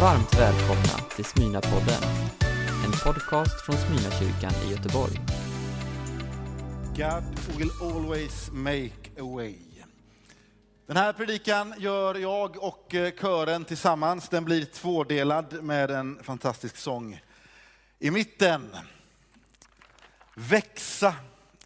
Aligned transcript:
Varmt 0.00 0.34
välkomna 0.34 1.08
till 1.16 1.24
Smyrnapodden, 1.24 2.02
en 2.84 2.92
podcast 2.92 3.66
från 3.66 3.76
Smyrnakyrkan 3.76 4.52
i 4.66 4.70
Göteborg. 4.70 5.20
God 6.96 7.58
will 7.58 7.70
always 7.82 8.50
make 8.52 9.10
a 9.18 9.22
way. 9.22 9.54
Den 10.86 10.96
här 10.96 11.12
predikan 11.12 11.74
gör 11.78 12.14
jag 12.14 12.62
och 12.62 12.94
eh, 12.94 13.12
kören 13.20 13.64
tillsammans. 13.64 14.28
Den 14.28 14.44
blir 14.44 14.64
tvådelad 14.64 15.62
med 15.62 15.90
en 15.90 16.22
fantastisk 16.22 16.76
sång 16.76 17.20
i 17.98 18.10
mitten. 18.10 18.76
Växa 20.34 21.14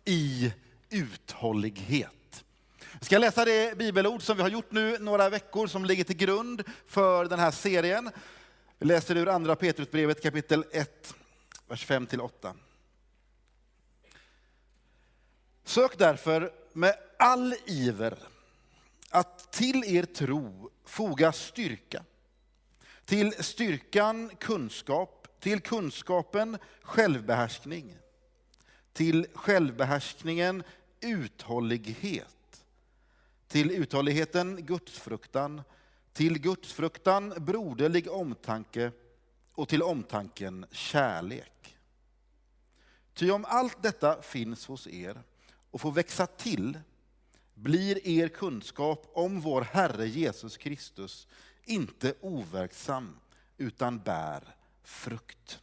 i 0.04 0.52
uthållighet. 0.90 2.17
Vi 3.00 3.06
ska 3.06 3.18
läsa 3.18 3.44
det 3.44 3.78
bibelord 3.78 4.22
som 4.22 4.36
vi 4.36 4.42
har 4.42 4.50
gjort 4.50 4.72
nu 4.72 4.98
några 4.98 5.28
veckor 5.28 5.66
som 5.66 5.84
ligger 5.84 6.04
till 6.04 6.16
grund 6.16 6.62
för 6.86 7.24
den 7.24 7.38
här 7.38 7.50
serien. 7.50 8.10
Vi 8.78 8.86
läser 8.86 9.16
ur 9.16 9.28
andra 9.28 9.56
Petrusbrevet 9.56 10.22
kapitel 10.22 10.64
1, 10.72 11.14
vers 11.68 11.86
5-8. 11.86 12.54
Sök 15.64 15.98
därför 15.98 16.52
med 16.72 16.94
all 17.18 17.54
iver 17.66 18.18
att 19.10 19.52
till 19.52 19.84
er 19.84 20.02
tro 20.02 20.70
foga 20.84 21.32
styrka, 21.32 22.04
till 23.04 23.32
styrkan 23.44 24.30
kunskap, 24.38 25.28
till 25.40 25.60
kunskapen 25.60 26.58
självbehärskning, 26.82 27.98
till 28.92 29.26
självbehärskningen 29.34 30.62
uthållighet, 31.00 32.37
till 33.48 33.70
uthålligheten 33.70 34.66
gudsfruktan, 34.66 35.62
till 36.12 36.38
gudsfruktan 36.38 37.34
broderlig 37.36 38.10
omtanke 38.10 38.92
och 39.52 39.68
till 39.68 39.82
omtanken 39.82 40.66
kärlek. 40.70 41.78
Ty 43.14 43.30
om 43.30 43.44
allt 43.44 43.82
detta 43.82 44.22
finns 44.22 44.66
hos 44.66 44.86
er 44.86 45.22
och 45.70 45.80
får 45.80 45.92
växa 45.92 46.26
till 46.26 46.78
blir 47.54 48.08
er 48.08 48.28
kunskap 48.28 49.10
om 49.12 49.40
vår 49.40 49.62
Herre 49.62 50.06
Jesus 50.06 50.56
Kristus 50.56 51.28
inte 51.64 52.14
overksam 52.20 53.16
utan 53.56 53.98
bär 53.98 54.56
frukt. 54.82 55.60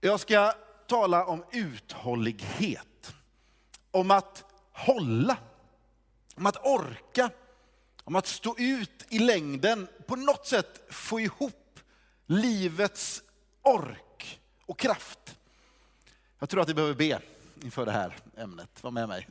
Jag 0.00 0.20
ska 0.20 0.52
tala 0.86 1.26
om 1.26 1.44
uthållighet, 1.52 3.14
om 3.90 4.10
att 4.10 4.51
hålla, 4.72 5.36
om 6.34 6.46
att 6.46 6.66
orka, 6.66 7.30
om 8.04 8.16
att 8.16 8.26
stå 8.26 8.54
ut 8.58 9.06
i 9.08 9.18
längden, 9.18 9.88
på 10.06 10.16
något 10.16 10.46
sätt 10.46 10.80
få 10.90 11.20
ihop 11.20 11.80
livets 12.26 13.22
ork 13.62 14.40
och 14.66 14.78
kraft. 14.78 15.38
Jag 16.38 16.48
tror 16.48 16.62
att 16.62 16.68
vi 16.68 16.74
behöver 16.74 16.94
be 16.94 17.20
inför 17.62 17.86
det 17.86 17.92
här 17.92 18.16
ämnet. 18.36 18.82
Var 18.82 18.90
med 18.90 19.08
mig. 19.08 19.28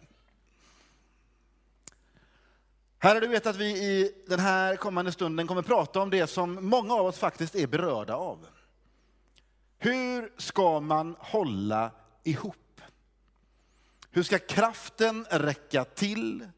Herre, 3.04 3.20
du 3.20 3.28
vet 3.28 3.46
att 3.46 3.56
vi 3.56 3.70
i 3.70 4.24
den 4.28 4.40
här 4.40 4.76
kommande 4.76 5.12
stunden 5.12 5.48
kommer 5.48 5.62
prata 5.62 6.02
om 6.02 6.10
det 6.10 6.28
som 6.28 6.70
många 6.70 6.94
av 6.94 7.06
oss 7.06 7.18
faktiskt 7.18 7.56
är 7.56 7.68
berörda 7.68 8.16
av. 8.16 8.48
Hur 9.78 10.34
ska 10.38 10.80
man 10.80 11.16
hålla 11.20 11.92
ihop? 12.24 12.56
Hur 14.12 14.24
ska 14.24 14.40
kraften 14.40 15.26
räcka 15.30 15.86
till? 15.86 16.50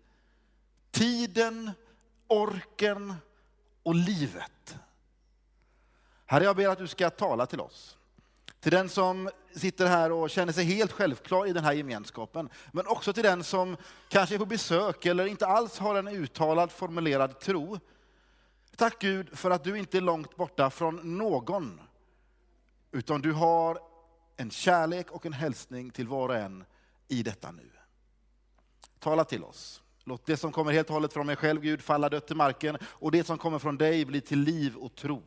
Tiden, 0.91 1.71
orken 2.27 3.13
och 3.83 3.95
livet. 3.95 4.77
Herre, 6.25 6.43
jag 6.43 6.55
ber 6.55 6.67
att 6.67 6.77
du 6.77 6.87
ska 6.87 7.09
tala 7.09 7.45
till 7.45 7.59
oss. 7.59 7.97
Till 8.59 8.71
den 8.71 8.89
som 8.89 9.29
sitter 9.55 9.85
här 9.85 10.11
och 10.11 10.29
känner 10.29 10.53
sig 10.53 10.65
helt 10.65 10.91
självklar 10.91 11.47
i 11.47 11.53
den 11.53 11.63
här 11.63 11.73
gemenskapen. 11.73 12.49
Men 12.71 12.87
också 12.87 13.13
till 13.13 13.23
den 13.23 13.43
som 13.43 13.77
kanske 14.09 14.35
är 14.35 14.39
på 14.39 14.45
besök 14.45 15.05
eller 15.05 15.25
inte 15.25 15.47
alls 15.47 15.79
har 15.79 15.95
en 15.95 16.07
uttalad 16.07 16.71
formulerad 16.71 17.39
tro. 17.39 17.79
Tack 18.75 18.99
Gud 18.99 19.37
för 19.37 19.51
att 19.51 19.63
du 19.63 19.77
inte 19.77 19.97
är 19.97 20.01
långt 20.01 20.35
borta 20.35 20.69
från 20.69 21.17
någon. 21.17 21.81
Utan 22.91 23.21
du 23.21 23.31
har 23.31 23.79
en 24.37 24.51
kärlek 24.51 25.11
och 25.11 25.25
en 25.25 25.33
hälsning 25.33 25.91
till 25.91 26.07
var 26.07 26.29
och 26.29 26.35
en 26.35 26.65
i 27.07 27.23
detta 27.23 27.51
nu. 27.51 27.71
Tala 28.99 29.23
till 29.23 29.43
oss. 29.43 29.81
Låt 30.03 30.25
det 30.25 30.37
som 30.37 30.51
kommer 30.51 30.71
helt 30.71 30.87
och 30.87 30.93
hållet 30.93 31.13
från 31.13 31.25
mig 31.25 31.35
själv, 31.35 31.61
Gud, 31.61 31.81
falla 31.81 32.09
dött 32.09 32.27
till 32.27 32.35
marken 32.35 32.77
och 32.83 33.11
det 33.11 33.23
som 33.23 33.37
kommer 33.37 33.59
från 33.59 33.77
dig 33.77 34.05
bli 34.05 34.21
till 34.21 34.39
liv 34.39 34.75
och 34.75 34.95
tro 34.95 35.23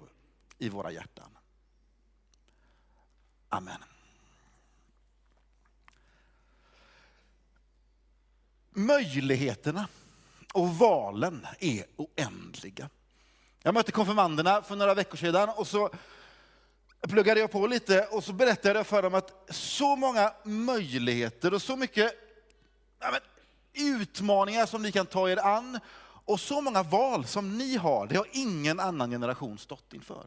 i 0.59 0.69
våra 0.69 0.91
hjärtan. 0.92 1.38
Amen. 3.48 3.84
Möjligheterna 8.70 9.88
och 10.54 10.69
valen 10.69 11.47
är 11.60 11.84
oändliga. 11.97 12.91
Jag 13.62 13.75
mötte 13.75 13.92
konfirmanderna 13.92 14.62
för 14.62 14.76
några 14.76 14.94
veckor 14.94 15.16
sedan 15.16 15.48
och 15.48 15.66
så 15.66 15.91
pluggade 17.08 17.40
jag 17.40 17.50
på 17.50 17.66
lite 17.66 18.06
och 18.06 18.24
så 18.24 18.32
berättade 18.32 18.78
jag 18.78 18.86
för 18.86 19.02
dem 19.02 19.14
att 19.14 19.46
så 19.50 19.96
många 19.96 20.32
möjligheter 20.44 21.54
och 21.54 21.62
så 21.62 21.76
mycket 21.76 22.12
ja, 23.00 23.10
men, 23.10 23.20
utmaningar 23.96 24.66
som 24.66 24.82
ni 24.82 24.92
kan 24.92 25.06
ta 25.06 25.30
er 25.30 25.36
an 25.36 25.80
och 26.24 26.40
så 26.40 26.60
många 26.60 26.82
val 26.82 27.26
som 27.26 27.58
ni 27.58 27.76
har, 27.76 28.06
det 28.06 28.16
har 28.16 28.28
ingen 28.32 28.80
annan 28.80 29.10
generation 29.10 29.58
stått 29.58 29.92
inför. 29.92 30.26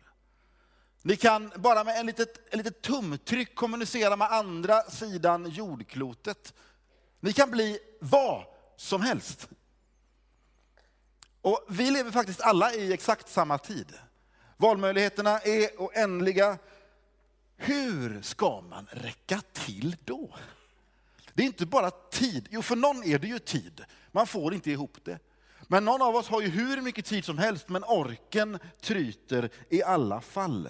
Ni 1.01 1.15
kan 1.15 1.51
bara 1.55 1.83
med 1.83 1.99
en 1.99 2.05
litet, 2.05 2.53
en 2.53 2.57
litet 2.57 2.81
tumtryck 2.81 3.55
kommunicera 3.55 4.15
med 4.15 4.31
andra 4.31 4.83
sidan 4.83 5.49
jordklotet. 5.49 6.53
Ni 7.19 7.33
kan 7.33 7.51
bli 7.51 7.79
vad 8.01 8.43
som 8.75 9.01
helst. 9.01 9.49
Och 11.41 11.65
vi 11.69 11.91
lever 11.91 12.11
faktiskt 12.11 12.41
alla 12.41 12.73
i 12.73 12.93
exakt 12.93 13.29
samma 13.29 13.57
tid. 13.57 13.93
Valmöjligheterna 14.61 15.39
är 15.39 15.69
oändliga. 15.77 16.57
Hur 17.57 18.21
ska 18.21 18.61
man 18.61 18.87
räcka 18.91 19.41
till 19.53 19.95
då? 20.05 20.35
Det 21.33 21.43
är 21.43 21.47
inte 21.47 21.65
bara 21.65 21.91
tid. 21.91 22.47
Jo, 22.51 22.61
för 22.61 22.75
någon 22.75 23.03
är 23.03 23.19
det 23.19 23.27
ju 23.27 23.39
tid. 23.39 23.81
Man 24.11 24.27
får 24.27 24.53
inte 24.53 24.71
ihop 24.71 24.97
det. 25.03 25.19
Men 25.67 25.85
någon 25.85 26.01
av 26.01 26.15
oss 26.15 26.27
har 26.27 26.41
ju 26.41 26.47
hur 26.47 26.81
mycket 26.81 27.05
tid 27.05 27.25
som 27.25 27.37
helst, 27.37 27.69
men 27.69 27.83
orken 27.83 28.59
tryter 28.81 29.49
i 29.69 29.83
alla 29.83 30.21
fall. 30.21 30.69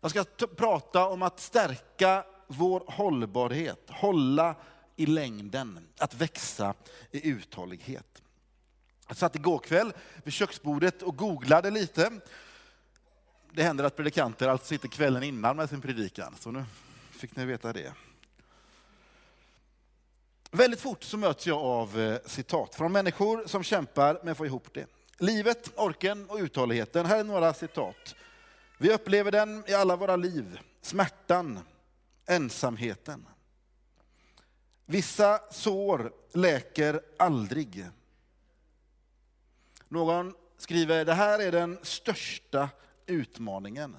Jag 0.00 0.10
ska 0.10 0.24
prata 0.56 1.08
om 1.08 1.22
att 1.22 1.40
stärka 1.40 2.24
vår 2.46 2.84
hållbarhet, 2.86 3.90
hålla 3.90 4.54
i 4.96 5.06
längden, 5.06 5.88
att 5.98 6.14
växa 6.14 6.74
i 7.10 7.28
uthållighet. 7.28 8.22
Jag 9.08 9.16
satt 9.16 9.36
igår 9.36 9.58
kväll 9.58 9.92
vid 10.22 10.34
köksbordet 10.34 11.02
och 11.02 11.16
googlade 11.16 11.70
lite. 11.70 12.10
Det 13.52 13.62
händer 13.62 13.84
att 13.84 13.96
predikanter 13.96 14.48
alltså 14.48 14.66
sitter 14.66 14.88
kvällen 14.88 15.22
innan 15.22 15.56
med 15.56 15.68
sin 15.68 15.80
predikan, 15.80 16.34
så 16.40 16.50
nu 16.50 16.64
fick 17.10 17.36
ni 17.36 17.44
veta 17.44 17.72
det. 17.72 17.92
Väldigt 20.50 20.80
fort 20.80 21.04
så 21.04 21.16
möts 21.16 21.46
jag 21.46 21.58
av 21.58 22.00
eh, 22.00 22.18
citat 22.26 22.74
från 22.74 22.92
människor 22.92 23.46
som 23.46 23.62
kämpar 23.62 24.20
med 24.22 24.32
att 24.32 24.38
få 24.38 24.46
ihop 24.46 24.68
det. 24.74 24.86
Livet, 25.18 25.70
orken 25.76 26.26
och 26.30 26.38
uthålligheten. 26.38 27.06
Här 27.06 27.18
är 27.18 27.24
några 27.24 27.54
citat. 27.54 28.14
Vi 28.78 28.92
upplever 28.92 29.32
den 29.32 29.64
i 29.66 29.74
alla 29.74 29.96
våra 29.96 30.16
liv. 30.16 30.58
Smärtan, 30.82 31.60
ensamheten. 32.26 33.26
Vissa 34.86 35.40
sår 35.50 36.12
läker 36.32 37.00
aldrig. 37.18 37.86
Någon 39.88 40.34
skriver, 40.58 41.04
det 41.04 41.14
här 41.14 41.38
är 41.38 41.52
den 41.52 41.78
största 41.82 42.68
utmaningen. 43.06 43.96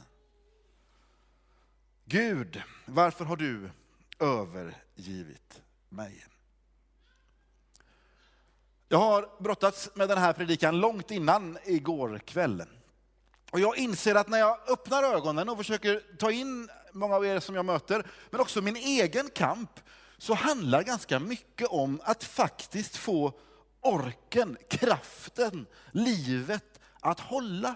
Gud, 2.05 2.61
varför 2.85 3.25
har 3.25 3.35
du 3.35 3.69
övergivit 4.19 5.61
mig? 5.89 6.25
Jag 8.89 8.97
har 8.97 9.29
brottats 9.39 9.89
med 9.95 10.09
den 10.09 10.17
här 10.17 10.33
predikan 10.33 10.79
långt 10.79 11.11
innan 11.11 11.57
igår 11.63 12.19
kväll. 12.19 12.63
Och 13.51 13.59
jag 13.59 13.77
inser 13.77 14.15
att 14.15 14.27
när 14.27 14.37
jag 14.37 14.69
öppnar 14.69 15.03
ögonen 15.03 15.49
och 15.49 15.57
försöker 15.57 16.17
ta 16.17 16.31
in 16.31 16.69
många 16.91 17.15
av 17.15 17.25
er 17.25 17.39
som 17.39 17.55
jag 17.55 17.65
möter, 17.65 18.07
men 18.29 18.41
också 18.41 18.61
min 18.61 18.75
egen 18.75 19.29
kamp, 19.29 19.79
så 20.17 20.33
handlar 20.33 20.83
ganska 20.83 21.19
mycket 21.19 21.67
om 21.67 22.01
att 22.03 22.23
faktiskt 22.23 22.97
få 22.97 23.33
orken, 23.85 24.57
kraften, 24.69 25.67
livet 25.91 26.79
att 26.99 27.19
hålla. 27.19 27.75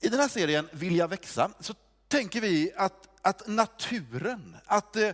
I 0.00 0.08
den 0.08 0.20
här 0.20 0.28
serien 0.28 0.68
Vill 0.72 0.96
jag 0.96 1.08
växa 1.08 1.50
så 1.60 1.74
tänker 2.08 2.40
vi 2.40 2.72
att, 2.76 3.08
att 3.22 3.46
naturen, 3.46 4.56
att 4.64 4.96
eh, 4.96 5.10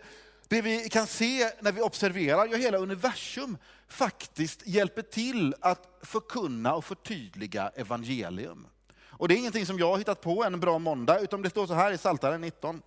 det, 0.48 0.62
vi 0.62 0.88
kan 0.88 1.06
se 1.06 1.50
när 1.60 1.72
vi 1.72 1.80
observerar, 1.80 2.46
ja 2.46 2.56
hela 2.56 2.78
universum 2.78 3.58
faktiskt 3.88 4.66
hjälper 4.66 5.02
till 5.02 5.54
att 5.60 5.98
förkunna 6.02 6.74
och 6.74 6.84
förtydliga 6.84 7.68
evangelium. 7.68 8.66
Och 9.02 9.28
det 9.28 9.34
är 9.34 9.38
ingenting 9.38 9.66
som 9.66 9.78
jag 9.78 9.88
har 9.88 9.98
hittat 9.98 10.20
på 10.20 10.44
en 10.44 10.60
bra 10.60 10.78
måndag, 10.78 11.20
utan 11.20 11.42
det 11.42 11.50
står 11.50 11.66
så 11.66 11.74
här 11.74 11.92
i 11.92 11.98
Psaltaren 11.98 12.40
19. 12.40 12.82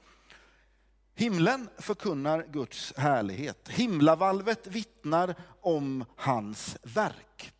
Himlen 1.18 1.70
förkunnar 1.78 2.46
Guds 2.52 2.94
härlighet. 2.98 3.70
Himlavalvet 3.70 4.68
vittnar 4.68 5.36
om 5.62 6.06
hans 6.16 6.78
verk. 6.84 7.54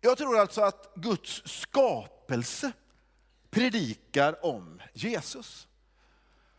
Jag 0.00 0.18
tror 0.18 0.38
alltså 0.38 0.60
att 0.60 0.94
Guds 0.94 1.42
skapelse 1.44 2.72
predikar 3.50 4.44
om 4.44 4.80
Jesus. 4.92 5.68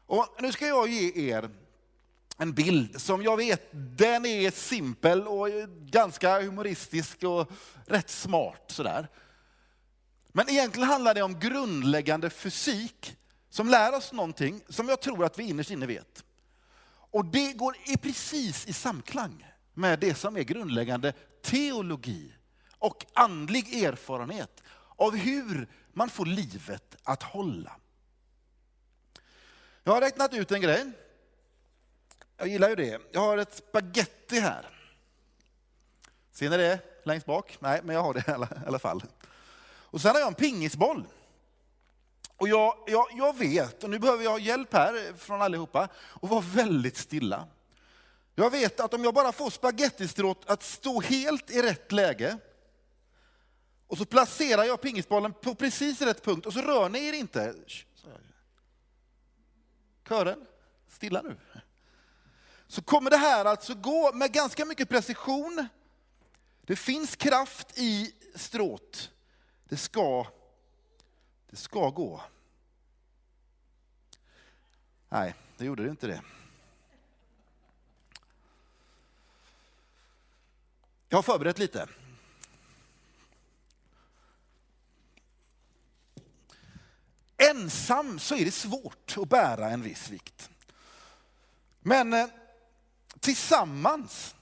Och 0.05 0.35
nu 0.39 0.51
ska 0.51 0.67
jag 0.67 0.87
ge 0.87 1.29
er 1.29 1.49
en 2.37 2.53
bild 2.53 3.01
som 3.01 3.23
jag 3.23 3.37
vet, 3.37 3.69
den 3.71 4.25
är 4.25 4.51
simpel 4.51 5.27
och 5.27 5.47
ganska 5.79 6.41
humoristisk 6.41 7.23
och 7.23 7.51
rätt 7.85 8.09
smart 8.09 8.63
sådär. 8.67 9.07
Men 10.27 10.49
egentligen 10.49 10.89
handlar 10.89 11.13
det 11.13 11.21
om 11.21 11.39
grundläggande 11.39 12.29
fysik 12.29 13.17
som 13.55 13.69
lär 13.69 13.95
oss 13.95 14.11
någonting 14.11 14.61
som 14.69 14.89
jag 14.89 15.01
tror 15.01 15.25
att 15.25 15.39
vi 15.39 15.43
innerst 15.43 15.71
inne 15.71 15.85
vet. 15.85 16.23
Och 16.87 17.25
det 17.25 17.53
går 17.53 17.77
i 17.85 17.97
precis 17.97 18.65
i 18.65 18.73
samklang 18.73 19.51
med 19.73 19.99
det 19.99 20.15
som 20.15 20.37
är 20.37 20.41
grundläggande 20.41 21.13
teologi 21.41 22.33
och 22.79 23.05
andlig 23.13 23.83
erfarenhet 23.83 24.63
av 24.95 25.15
hur 25.15 25.67
man 25.93 26.09
får 26.09 26.25
livet 26.25 26.95
att 27.03 27.23
hålla. 27.23 27.75
Jag 29.83 29.93
har 29.93 30.01
räknat 30.01 30.33
ut 30.33 30.51
en 30.51 30.61
grej. 30.61 30.91
Jag 32.37 32.47
gillar 32.47 32.69
ju 32.69 32.75
det. 32.75 33.01
Jag 33.11 33.21
har 33.21 33.37
ett 33.37 33.55
spaghetti 33.55 34.39
här. 34.39 34.89
Ser 36.31 36.49
ni 36.49 36.57
det 36.57 36.79
längst 37.05 37.25
bak? 37.25 37.57
Nej, 37.59 37.81
men 37.83 37.95
jag 37.95 38.03
har 38.03 38.13
det 38.13 38.27
i 38.27 38.31
alla, 38.31 38.45
i 38.45 38.67
alla 38.67 38.79
fall. 38.79 39.03
Och 39.67 40.01
sen 40.01 40.11
har 40.11 40.19
jag 40.19 40.27
en 40.27 40.33
pingisboll. 40.33 41.07
Och 42.37 42.47
jag, 42.47 42.83
jag, 42.87 43.05
jag 43.13 43.37
vet, 43.37 43.83
och 43.83 43.89
nu 43.89 43.99
behöver 43.99 44.23
jag 44.23 44.39
hjälp 44.39 44.73
här 44.73 45.17
från 45.17 45.41
allihopa, 45.41 45.87
och 45.95 46.29
vara 46.29 46.41
väldigt 46.41 46.97
stilla. 46.97 47.47
Jag 48.35 48.49
vet 48.49 48.79
att 48.79 48.93
om 48.93 49.03
jag 49.03 49.13
bara 49.13 49.31
får 49.31 49.49
spagettistrået 49.49 50.49
att 50.49 50.63
stå 50.63 51.01
helt 51.01 51.51
i 51.51 51.61
rätt 51.61 51.91
läge, 51.91 52.37
och 53.87 53.97
så 53.97 54.05
placerar 54.05 54.63
jag 54.63 54.81
pingisbollen 54.81 55.33
på 55.33 55.55
precis 55.55 56.01
rätt 56.01 56.23
punkt, 56.23 56.45
och 56.45 56.53
så 56.53 56.61
rör 56.61 56.89
ni 56.89 57.05
er 57.05 57.13
inte. 57.13 57.55
Kören, 60.07 60.45
stilla 60.87 61.21
nu. 61.21 61.37
Så 62.67 62.81
kommer 62.81 63.09
det 63.09 63.17
här 63.17 63.45
alltså 63.45 63.73
gå 63.73 64.13
med 64.13 64.31
ganska 64.31 64.65
mycket 64.65 64.89
precision. 64.89 65.67
Det 66.61 66.75
finns 66.75 67.15
kraft 67.15 67.77
i 67.77 68.13
stråt. 68.35 69.11
Det 69.69 69.77
ska, 69.77 70.27
det 71.55 71.61
ska 71.61 71.89
gå. 71.89 72.21
Nej, 75.09 75.35
det 75.57 75.65
gjorde 75.65 75.83
det 75.83 75.89
inte 75.89 76.07
det. 76.07 76.21
Jag 81.09 81.17
har 81.17 81.23
förberett 81.23 81.59
lite. 81.59 81.89
Ensam 87.37 88.19
så 88.19 88.35
är 88.35 88.45
det 88.45 88.51
svårt 88.51 89.17
att 89.17 89.29
bära 89.29 89.69
en 89.69 89.81
viss 89.81 90.09
vikt. 90.09 90.49
Men 91.79 92.13
eh, 92.13 92.27
tillsammans, 93.19 94.35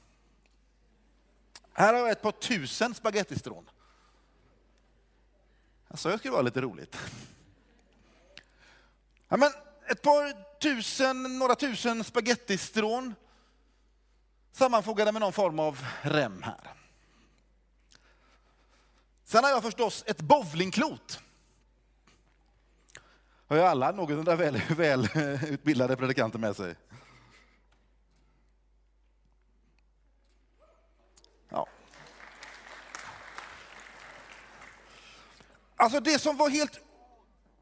här 1.73 1.93
har 1.93 1.99
jag 1.99 2.11
ett 2.11 2.21
par 2.21 2.31
tusen 2.31 2.93
spagettistrån. 2.93 3.69
Jag 5.93 5.99
sa 5.99 6.09
jag 6.09 6.19
skulle 6.19 6.31
vara 6.31 6.41
lite 6.41 6.61
roligt. 6.61 6.97
Ja, 9.27 9.37
men 9.37 9.51
ett 9.87 10.01
par 10.01 10.59
tusen, 10.59 11.39
några 11.39 11.55
tusen 11.55 12.03
spagettistrån 12.03 13.15
sammanfogade 14.51 15.11
med 15.11 15.19
någon 15.19 15.33
form 15.33 15.59
av 15.59 15.85
rem 16.01 16.43
här. 16.43 16.73
Sen 19.23 19.43
har 19.43 19.51
jag 19.51 19.63
förstås 19.63 20.03
ett 20.07 20.21
bowlingklot. 20.21 21.19
Har 23.47 23.55
ju 23.55 23.61
alla 23.61 23.91
någorlunda 23.91 24.35
väl, 24.35 24.61
väl 24.69 25.07
utbildade 25.47 25.95
predikanter 25.95 26.39
med 26.39 26.55
sig. 26.55 26.75
Alltså 35.83 35.99
det 35.99 36.19
som 36.19 36.37
var 36.37 36.49
helt 36.49 36.79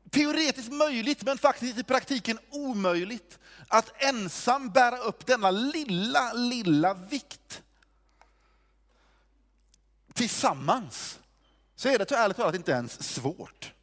teoretiskt 0.10 0.72
möjligt, 0.72 1.24
men 1.24 1.38
faktiskt 1.38 1.78
i 1.78 1.84
praktiken 1.84 2.40
omöjligt, 2.50 3.40
att 3.68 4.02
ensam 4.02 4.70
bära 4.70 4.98
upp 4.98 5.26
denna 5.26 5.52
lilla, 5.52 6.34
lilla 6.34 6.94
vikt. 6.94 7.64
Tillsammans 10.14 11.20
så 11.76 11.90
är 11.90 11.98
det 11.98 12.12
ärligt 12.12 12.38
talat 12.38 12.56
inte 12.56 12.72
ens 12.72 13.04
svårt. 13.04 13.74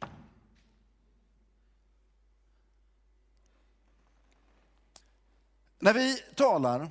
När 5.79 5.93
vi 5.93 6.17
talar 6.35 6.89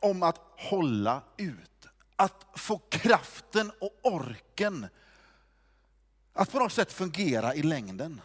om 0.00 0.22
att 0.22 0.40
hålla 0.56 1.22
ut, 1.36 1.86
att 2.16 2.46
få 2.54 2.78
kraften 2.78 3.72
och 3.80 3.98
orken 4.02 4.86
att 6.40 6.52
på 6.52 6.58
något 6.58 6.72
sätt 6.72 6.92
fungera 6.92 7.54
i 7.54 7.62
längden, 7.62 8.20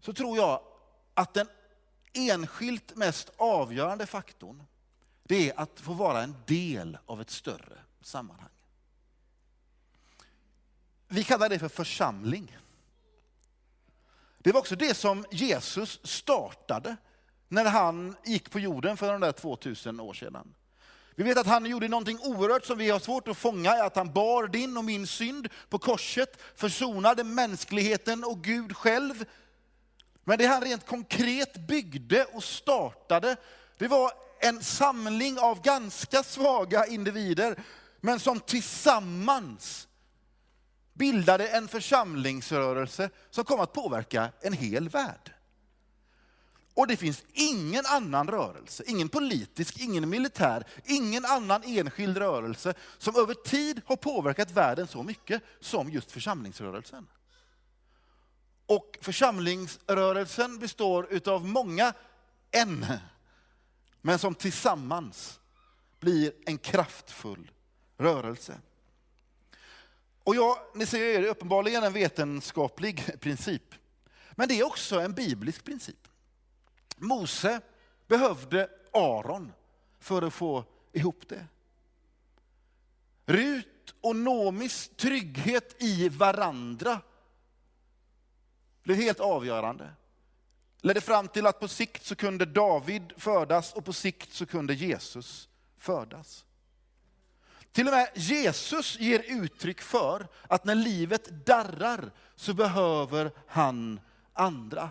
så 0.00 0.12
tror 0.12 0.36
jag 0.36 0.60
att 1.14 1.34
den 1.34 1.48
enskilt 2.12 2.96
mest 2.96 3.30
avgörande 3.36 4.06
faktorn, 4.06 4.62
det 5.22 5.50
är 5.50 5.60
att 5.60 5.80
få 5.80 5.92
vara 5.92 6.22
en 6.22 6.34
del 6.46 6.98
av 7.06 7.20
ett 7.20 7.30
större 7.30 7.78
sammanhang. 8.00 8.48
Vi 11.08 11.24
kallar 11.24 11.48
det 11.48 11.58
för 11.58 11.68
församling. 11.68 12.58
Det 14.38 14.52
var 14.52 14.60
också 14.60 14.76
det 14.76 14.94
som 14.94 15.26
Jesus 15.30 16.00
startade 16.04 16.96
när 17.48 17.64
han 17.64 18.16
gick 18.24 18.50
på 18.50 18.58
jorden 18.58 18.96
för 18.96 19.12
de 19.12 19.20
där 19.20 19.32
2000 19.32 20.00
år 20.00 20.14
sedan. 20.14 20.54
Vi 21.16 21.24
vet 21.24 21.38
att 21.38 21.46
han 21.46 21.66
gjorde 21.66 21.88
någonting 21.88 22.18
oerhört 22.22 22.64
som 22.64 22.78
vi 22.78 22.90
har 22.90 22.98
svårt 22.98 23.28
att 23.28 23.36
fånga, 23.36 23.72
att 23.72 23.96
han 23.96 24.12
bar 24.12 24.46
din 24.46 24.76
och 24.76 24.84
min 24.84 25.06
synd 25.06 25.48
på 25.68 25.78
korset, 25.78 26.42
försonade 26.56 27.24
mänskligheten 27.24 28.24
och 28.24 28.44
Gud 28.44 28.76
själv. 28.76 29.24
Men 30.24 30.38
det 30.38 30.46
han 30.46 30.62
rent 30.62 30.86
konkret 30.86 31.56
byggde 31.68 32.24
och 32.24 32.44
startade, 32.44 33.36
det 33.78 33.88
var 33.88 34.12
en 34.40 34.62
samling 34.62 35.38
av 35.38 35.62
ganska 35.62 36.22
svaga 36.22 36.86
individer, 36.86 37.62
men 38.00 38.20
som 38.20 38.40
tillsammans 38.40 39.88
bildade 40.92 41.48
en 41.48 41.68
församlingsrörelse 41.68 43.10
som 43.30 43.44
kom 43.44 43.60
att 43.60 43.72
påverka 43.72 44.28
en 44.40 44.52
hel 44.52 44.88
värld. 44.88 45.32
Och 46.74 46.86
det 46.86 46.96
finns 46.96 47.24
ingen 47.32 47.86
annan 47.86 48.28
rörelse, 48.28 48.82
ingen 48.86 49.08
politisk, 49.08 49.78
ingen 49.80 50.08
militär, 50.08 50.66
ingen 50.84 51.24
annan 51.24 51.62
enskild 51.64 52.16
rörelse 52.16 52.74
som 52.98 53.16
över 53.16 53.34
tid 53.34 53.82
har 53.86 53.96
påverkat 53.96 54.50
världen 54.50 54.86
så 54.86 55.02
mycket 55.02 55.42
som 55.60 55.90
just 55.90 56.12
församlingsrörelsen. 56.12 57.06
Och 58.66 58.98
församlingsrörelsen 59.00 60.58
består 60.58 61.20
av 61.28 61.46
många 61.46 61.92
en, 62.50 62.86
men 64.00 64.18
som 64.18 64.34
tillsammans 64.34 65.40
blir 66.00 66.32
en 66.46 66.58
kraftfull 66.58 67.50
rörelse. 67.98 68.60
Och 70.24 70.36
ja, 70.36 70.70
ni 70.74 70.86
ser, 70.86 70.98
det 70.98 71.26
är 71.26 71.30
uppenbarligen 71.30 71.84
en 71.84 71.92
vetenskaplig 71.92 73.04
princip. 73.20 73.74
Men 74.32 74.48
det 74.48 74.60
är 74.60 74.66
också 74.66 75.00
en 75.00 75.12
biblisk 75.12 75.64
princip. 75.64 76.08
Mose 77.02 77.60
behövde 78.06 78.68
Aron 78.92 79.52
för 79.98 80.22
att 80.22 80.34
få 80.34 80.64
ihop 80.92 81.28
det. 81.28 81.46
Rut 83.26 83.94
och 84.00 84.16
Nomis 84.16 84.90
trygghet 84.96 85.82
i 85.82 86.08
varandra 86.08 87.00
blev 88.82 88.96
helt 88.96 89.20
avgörande. 89.20 89.90
Ledde 90.80 91.00
fram 91.00 91.28
till 91.28 91.46
att 91.46 91.60
på 91.60 91.68
sikt 91.68 92.04
så 92.04 92.16
kunde 92.16 92.44
David 92.44 93.12
födas 93.16 93.72
och 93.72 93.84
på 93.84 93.92
sikt 93.92 94.32
så 94.32 94.46
kunde 94.46 94.74
Jesus 94.74 95.48
födas. 95.78 96.44
Till 97.72 97.86
och 97.86 97.94
med 97.94 98.10
Jesus 98.14 98.98
ger 99.00 99.24
uttryck 99.28 99.80
för 99.80 100.26
att 100.48 100.64
när 100.64 100.74
livet 100.74 101.46
darrar 101.46 102.10
så 102.36 102.54
behöver 102.54 103.30
han 103.46 104.00
andra. 104.32 104.90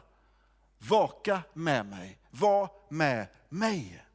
Vaka 0.87 1.41
med 1.53 1.85
mig, 1.85 2.17
var 2.29 2.69
med 2.89 3.27
mig. 3.49 4.05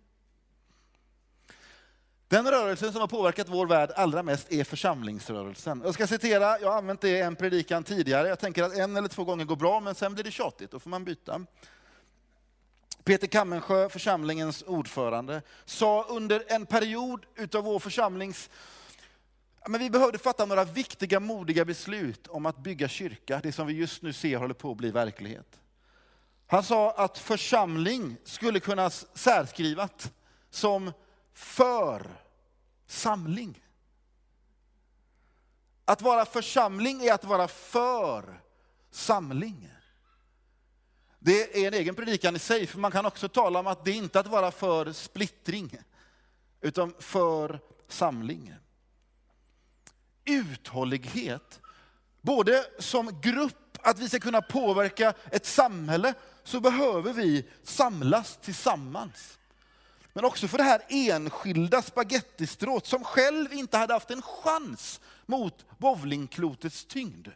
Den 2.28 2.50
rörelsen 2.50 2.92
som 2.92 3.00
har 3.00 3.08
påverkat 3.08 3.49
vår 3.49 3.66
värld 3.66 3.90
allra 3.96 4.23
mest 4.23 4.52
är 4.52 4.64
församlingsrörelsen. 4.64 5.82
Jag 5.85 5.94
ska 5.94 6.06
citera, 6.06 6.61
jag 6.61 6.70
har 6.70 6.78
använt 6.78 7.00
det 7.00 7.08
i 7.08 7.20
en 7.20 7.37
predikan 7.37 7.85
tidigare. 7.85 8.28
Jag 8.28 8.38
tänker 8.38 8.62
att 8.62 8.76
en 8.76 8.96
eller 8.96 9.08
två 9.08 9.25
gånger 9.25 9.44
går 9.44 9.56
bra, 9.56 9.80
men 9.80 9.94
sen 9.94 10.14
blir 10.14 10.25
det 10.25 10.30
tjatigt, 10.30 10.70
då 10.70 10.80
får 10.80 10.90
man 10.90 11.04
byta. 11.04 11.46
Peter 13.04 13.26
Kammensjö, 13.26 13.88
församlingens 13.88 14.62
ordförande, 14.62 15.42
sa 15.64 16.06
under 16.08 16.44
en 16.46 16.66
period 16.66 17.26
utav 17.35 17.64
vår 17.64 17.78
församlings 17.78 18.50
men 19.68 19.80
vi 19.80 19.90
behövde 19.90 20.18
fatta 20.18 20.46
några 20.46 20.64
viktiga, 20.64 21.20
modiga 21.20 21.64
beslut 21.64 22.26
om 22.26 22.46
att 22.46 22.58
bygga 22.58 22.88
kyrka, 22.88 23.40
det 23.42 23.52
som 23.52 23.66
vi 23.66 23.73
just 23.73 24.02
nu 24.02 24.12
ser 24.12 24.37
håller 24.37 24.54
på 24.54 24.70
att 24.70 24.76
bli 24.76 24.90
verklighet. 24.90 25.61
Han 26.46 26.62
sa 26.62 26.90
att 26.90 27.18
församling 27.18 28.16
skulle 28.24 28.60
kunna 28.60 28.90
särskrivat 28.90 30.12
som 30.50 30.92
för 31.32 32.06
samling. 32.86 33.62
Att 35.84 36.02
vara 36.02 36.24
församling 36.24 37.04
är 37.04 37.12
att 37.12 37.24
vara 37.24 37.48
för 37.48 38.40
samling. 38.90 39.72
Det 41.18 41.64
är 41.64 41.68
en 41.68 41.74
egen 41.74 41.94
predikan 41.94 42.36
i 42.36 42.38
sig, 42.38 42.66
för 42.66 42.78
man 42.78 42.92
kan 42.92 43.06
också 43.06 43.28
tala 43.28 43.58
om 43.58 43.66
att 43.66 43.84
det 43.84 43.90
inte 43.90 44.18
är 44.18 44.20
att 44.20 44.26
vara 44.26 44.50
för 44.50 44.92
splittring, 44.92 45.78
utan 46.60 46.94
för 46.98 47.60
samling. 47.88 48.54
Uthållighet, 50.24 51.60
både 52.20 52.66
som 52.78 53.20
grupp, 53.20 53.78
att 53.82 53.98
vi 53.98 54.08
ska 54.08 54.18
kunna 54.18 54.42
påverka 54.42 55.14
ett 55.30 55.46
samhälle, 55.46 56.14
så 56.46 56.60
behöver 56.60 57.12
vi 57.12 57.44
samlas 57.62 58.36
tillsammans. 58.36 59.38
Men 60.12 60.24
också 60.24 60.48
för 60.48 60.58
det 60.58 60.64
här 60.64 60.82
enskilda 60.88 61.82
spagettistrået 61.82 62.86
som 62.86 63.04
själv 63.04 63.52
inte 63.52 63.78
hade 63.78 63.92
haft 63.92 64.10
en 64.10 64.22
chans 64.22 65.00
mot 65.26 65.64
bowlingklotets 65.78 66.84
tyngd. 66.84 67.28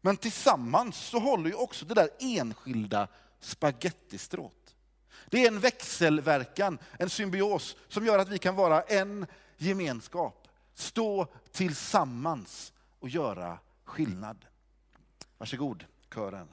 Men 0.00 0.16
tillsammans 0.16 0.96
så 0.96 1.18
håller 1.18 1.50
ju 1.50 1.54
också 1.54 1.84
det 1.84 1.94
där 1.94 2.08
enskilda 2.20 3.08
spagettistrået. 3.40 4.74
Det 5.26 5.44
är 5.44 5.48
en 5.48 5.60
växelverkan, 5.60 6.78
en 6.98 7.10
symbios 7.10 7.76
som 7.88 8.06
gör 8.06 8.18
att 8.18 8.28
vi 8.28 8.38
kan 8.38 8.54
vara 8.54 8.82
en 8.82 9.26
gemenskap. 9.56 10.48
Stå 10.74 11.26
tillsammans 11.52 12.72
och 12.98 13.08
göra 13.08 13.58
skillnad. 13.84 14.44
Varsågod 15.38 15.84
kören. 16.14 16.48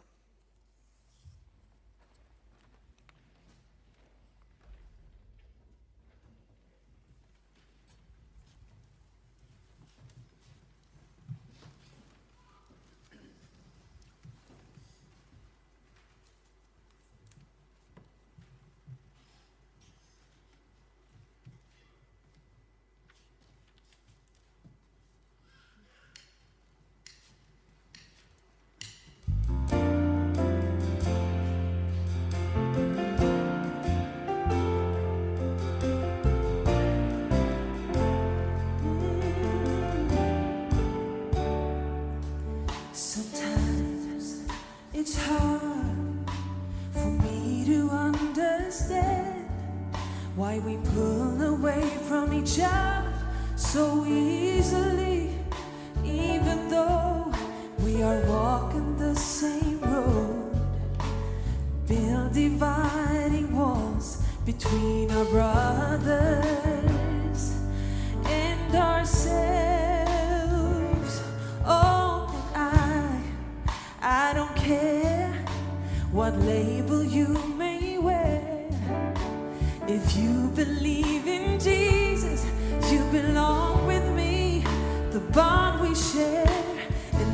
we 50.65 50.77
pull 50.93 51.41
away 51.41 51.89
from 52.07 52.33
each 52.33 52.59
other 52.59 53.13
so 53.55 54.01
we 54.01 54.28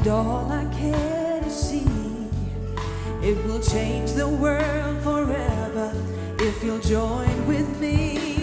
And 0.05 0.13
all 0.13 0.51
I 0.51 0.65
care 0.65 1.39
to 1.41 1.49
see, 1.49 1.83
it 3.23 3.43
will 3.43 3.59
change 3.59 4.11
the 4.11 4.27
world 4.27 5.01
forever 5.01 5.91
if 6.37 6.63
you'll 6.63 6.77
join 6.77 7.47
with 7.47 7.79
me. 7.79 8.34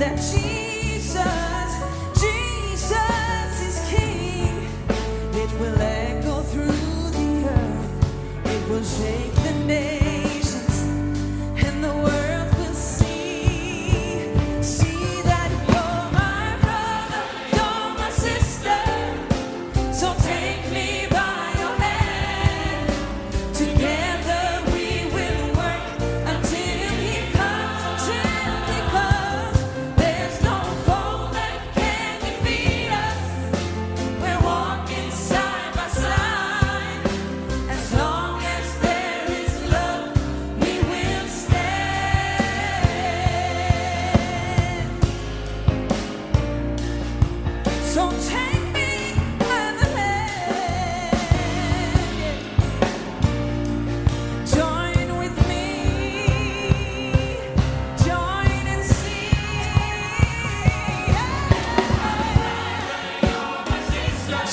that 0.00 0.16
Jesus 0.16 0.59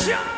Yeah. 0.08 0.37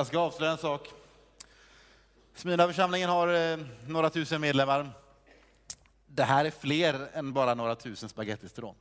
Jag 0.00 0.06
ska 0.06 0.18
avslöja 0.18 0.52
en 0.52 0.58
sak. 0.58 0.90
Smyrnaförsamlingen 2.34 3.10
har 3.10 3.52
eh, 3.52 3.58
några 3.86 4.10
tusen 4.10 4.40
medlemmar. 4.40 4.90
Det 6.06 6.24
här 6.24 6.44
är 6.44 6.50
fler 6.50 7.08
än 7.12 7.32
bara 7.32 7.54
några 7.54 7.74
tusen 7.74 8.08
spagettistrån. 8.08 8.74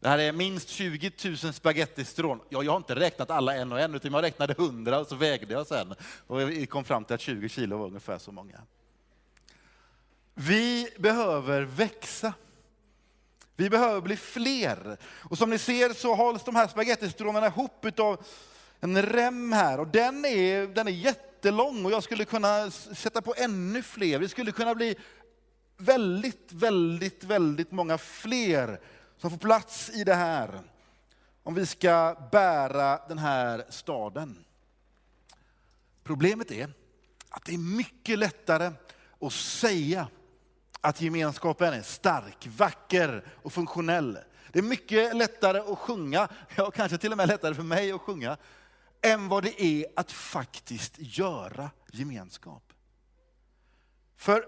Det 0.00 0.08
här 0.08 0.18
är 0.18 0.32
minst 0.32 0.68
20 0.68 1.12
000 1.24 1.36
spagettistrån. 1.36 2.40
Ja, 2.48 2.62
jag 2.62 2.72
har 2.72 2.76
inte 2.76 2.94
räknat 2.94 3.30
alla 3.30 3.56
en 3.56 3.72
och 3.72 3.80
en, 3.80 3.94
utan 3.94 4.12
jag 4.12 4.22
räknade 4.22 4.52
100 4.52 4.98
och 4.98 5.06
så 5.06 5.14
vägde 5.14 5.54
jag 5.54 5.66
sen. 5.66 5.94
Och 6.26 6.40
vi 6.40 6.66
kom 6.66 6.84
fram 6.84 7.04
till 7.04 7.14
att 7.14 7.20
20 7.20 7.48
kilo 7.48 7.78
var 7.78 7.86
ungefär 7.86 8.18
så 8.18 8.32
många. 8.32 8.60
Vi 10.34 10.88
behöver 10.98 11.62
växa. 11.62 12.32
Vi 13.56 13.70
behöver 13.70 14.00
bli 14.00 14.16
fler. 14.16 14.96
Och 15.02 15.38
som 15.38 15.50
ni 15.50 15.58
ser 15.58 15.92
så 15.92 16.14
hålls 16.14 16.44
de 16.44 16.56
här 16.56 16.68
spagettistrånen 16.68 17.44
ihop 17.44 17.84
utav 17.84 18.24
en 18.80 19.02
rem 19.02 19.52
här 19.52 19.80
och 19.80 19.88
den 19.88 20.24
är, 20.24 20.66
den 20.66 20.88
är 20.88 20.92
jättelång 20.92 21.84
och 21.84 21.90
jag 21.90 22.02
skulle 22.02 22.24
kunna 22.24 22.70
sätta 22.70 23.22
på 23.22 23.34
ännu 23.36 23.82
fler. 23.82 24.18
Vi 24.18 24.28
skulle 24.28 24.52
kunna 24.52 24.74
bli 24.74 24.96
väldigt, 25.76 26.52
väldigt, 26.52 27.24
väldigt 27.24 27.72
många 27.72 27.98
fler 27.98 28.80
som 29.16 29.30
får 29.30 29.38
plats 29.38 29.90
i 29.90 30.04
det 30.04 30.14
här. 30.14 30.60
Om 31.42 31.54
vi 31.54 31.66
ska 31.66 32.16
bära 32.32 33.00
den 33.08 33.18
här 33.18 33.64
staden. 33.68 34.44
Problemet 36.04 36.50
är 36.50 36.72
att 37.28 37.44
det 37.44 37.54
är 37.54 37.76
mycket 37.76 38.18
lättare 38.18 38.72
att 39.20 39.32
säga 39.32 40.08
att 40.80 41.00
gemenskapen 41.00 41.74
är 41.74 41.82
stark, 41.82 42.48
vacker 42.56 43.24
och 43.42 43.52
funktionell. 43.52 44.18
Det 44.52 44.58
är 44.58 44.62
mycket 44.62 45.16
lättare 45.16 45.58
att 45.58 45.78
sjunga, 45.78 46.28
ja 46.56 46.70
kanske 46.70 46.98
till 46.98 47.12
och 47.12 47.16
med 47.16 47.28
lättare 47.28 47.54
för 47.54 47.62
mig 47.62 47.92
att 47.92 48.00
sjunga, 48.00 48.36
än 49.02 49.28
vad 49.28 49.42
det 49.42 49.62
är 49.62 49.86
att 49.96 50.12
faktiskt 50.12 50.94
göra 50.98 51.70
gemenskap. 51.92 52.72
För 54.16 54.44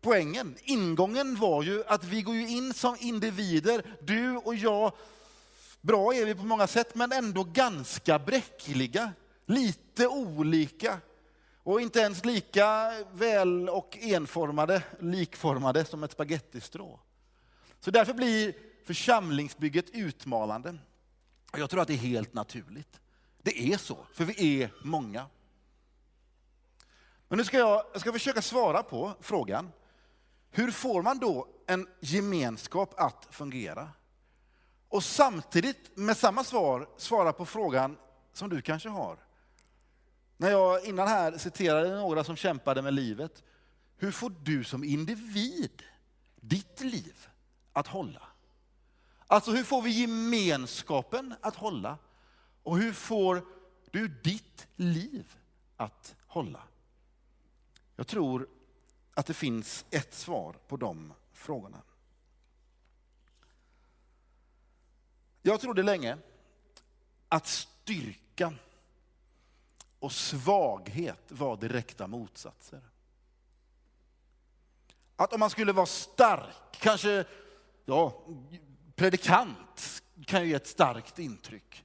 poängen, 0.00 0.56
ingången 0.62 1.36
var 1.36 1.62
ju 1.62 1.84
att 1.86 2.04
vi 2.04 2.22
går 2.22 2.34
ju 2.34 2.48
in 2.48 2.74
som 2.74 2.96
individer, 3.00 3.96
du 4.00 4.36
och 4.36 4.54
jag. 4.54 4.92
Bra 5.80 6.14
är 6.14 6.26
vi 6.26 6.34
på 6.34 6.44
många 6.44 6.66
sätt, 6.66 6.94
men 6.94 7.12
ändå 7.12 7.44
ganska 7.44 8.18
bräckliga, 8.18 9.12
lite 9.46 10.08
olika. 10.08 11.00
Och 11.64 11.80
inte 11.80 12.00
ens 12.00 12.24
lika 12.24 12.92
väl 13.12 13.68
och 13.68 13.98
enformade, 14.00 14.82
likformade 15.00 15.84
som 15.84 16.02
ett 16.02 16.12
spagettistrå. 16.12 17.00
Så 17.80 17.90
därför 17.90 18.14
blir 18.14 18.54
församlingsbygget 18.84 19.90
utmanande. 19.90 20.78
Och 21.52 21.58
jag 21.58 21.70
tror 21.70 21.80
att 21.80 21.88
det 21.88 21.94
är 21.94 21.98
helt 21.98 22.34
naturligt. 22.34 23.00
Det 23.42 23.72
är 23.72 23.76
så, 23.76 24.06
för 24.12 24.24
vi 24.24 24.62
är 24.62 24.70
många. 24.82 25.26
Men 27.28 27.38
nu 27.38 27.44
ska 27.44 27.58
jag, 27.58 27.84
jag 27.92 28.00
ska 28.00 28.12
försöka 28.12 28.42
svara 28.42 28.82
på 28.82 29.12
frågan. 29.20 29.72
Hur 30.50 30.70
får 30.70 31.02
man 31.02 31.18
då 31.18 31.48
en 31.66 31.88
gemenskap 32.00 32.94
att 32.96 33.28
fungera? 33.30 33.90
Och 34.88 35.04
samtidigt 35.04 35.96
med 35.96 36.16
samma 36.16 36.44
svar 36.44 36.88
svara 36.96 37.32
på 37.32 37.46
frågan 37.46 37.96
som 38.32 38.48
du 38.48 38.62
kanske 38.62 38.88
har. 38.88 39.18
När 40.36 40.50
jag 40.50 40.84
innan 40.84 41.08
här 41.08 41.38
citerade 41.38 41.96
några 41.96 42.24
som 42.24 42.36
kämpade 42.36 42.82
med 42.82 42.94
livet. 42.94 43.42
Hur 43.96 44.10
får 44.10 44.32
du 44.42 44.64
som 44.64 44.84
individ 44.84 45.82
ditt 46.36 46.80
liv 46.80 47.28
att 47.72 47.86
hålla? 47.86 48.22
Alltså 49.26 49.50
hur 49.50 49.64
får 49.64 49.82
vi 49.82 49.90
gemenskapen 49.90 51.34
att 51.40 51.56
hålla? 51.56 51.98
Och 52.62 52.78
hur 52.78 52.92
får 52.92 53.46
du 53.90 54.08
ditt 54.08 54.66
liv 54.76 55.36
att 55.76 56.16
hålla? 56.26 56.62
Jag 57.96 58.06
tror 58.06 58.48
att 59.14 59.26
det 59.26 59.34
finns 59.34 59.84
ett 59.90 60.14
svar 60.14 60.56
på 60.68 60.76
de 60.76 61.12
frågorna. 61.32 61.82
Jag 65.42 65.60
trodde 65.60 65.82
länge 65.82 66.18
att 67.28 67.46
styrka 67.46 68.54
och 69.98 70.12
svaghet 70.12 71.22
var 71.28 71.56
direkta 71.56 72.06
motsatser. 72.06 72.80
Att 75.16 75.32
om 75.32 75.40
man 75.40 75.50
skulle 75.50 75.72
vara 75.72 75.86
stark, 75.86 76.78
kanske 76.80 77.24
ja, 77.84 78.24
predikant 78.94 80.02
kan 80.26 80.42
ju 80.42 80.48
ge 80.48 80.54
ett 80.54 80.66
starkt 80.66 81.18
intryck, 81.18 81.84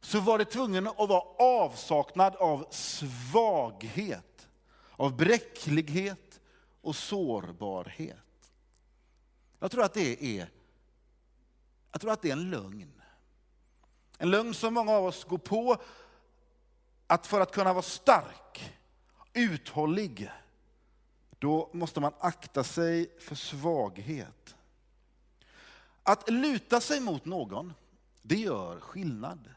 så 0.00 0.20
var 0.20 0.38
det 0.38 0.44
tvungen 0.44 0.86
att 0.86 1.08
vara 1.08 1.22
avsaknad 1.38 2.36
av 2.36 2.66
svaghet, 2.70 4.48
av 4.90 5.16
bräcklighet 5.16 6.40
och 6.80 6.96
sårbarhet. 6.96 8.52
Jag 9.58 9.70
tror 9.70 9.84
att 9.84 9.94
det 9.94 10.24
är, 10.24 10.50
jag 11.92 12.00
tror 12.00 12.12
att 12.12 12.22
det 12.22 12.28
är 12.28 12.32
en 12.32 12.50
lögn. 12.50 13.02
En 14.18 14.30
lögn 14.30 14.54
som 14.54 14.74
många 14.74 14.92
av 14.92 15.04
oss 15.04 15.24
går 15.24 15.38
på 15.38 15.76
att 17.06 17.26
för 17.26 17.40
att 17.40 17.52
kunna 17.52 17.72
vara 17.72 17.82
stark, 17.82 18.74
uthållig, 19.32 20.30
då 21.38 21.70
måste 21.72 22.00
man 22.00 22.12
akta 22.18 22.64
sig 22.64 23.18
för 23.18 23.34
svaghet. 23.34 24.54
Att 26.02 26.30
luta 26.30 26.80
sig 26.80 27.00
mot 27.00 27.24
någon, 27.24 27.72
det 28.22 28.36
gör 28.36 28.80
skillnad. 28.80 29.55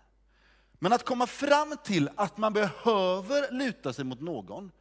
Men 0.80 0.94
att 0.94 1.06
komma 1.06 1.28
fram 1.28 1.78
till 1.84 2.10
att 2.15 2.38
man 2.38 2.54
behöver 2.54 3.52
luta 3.52 3.94
sig 3.94 4.06
mot 4.06 4.22
någon 4.22 4.72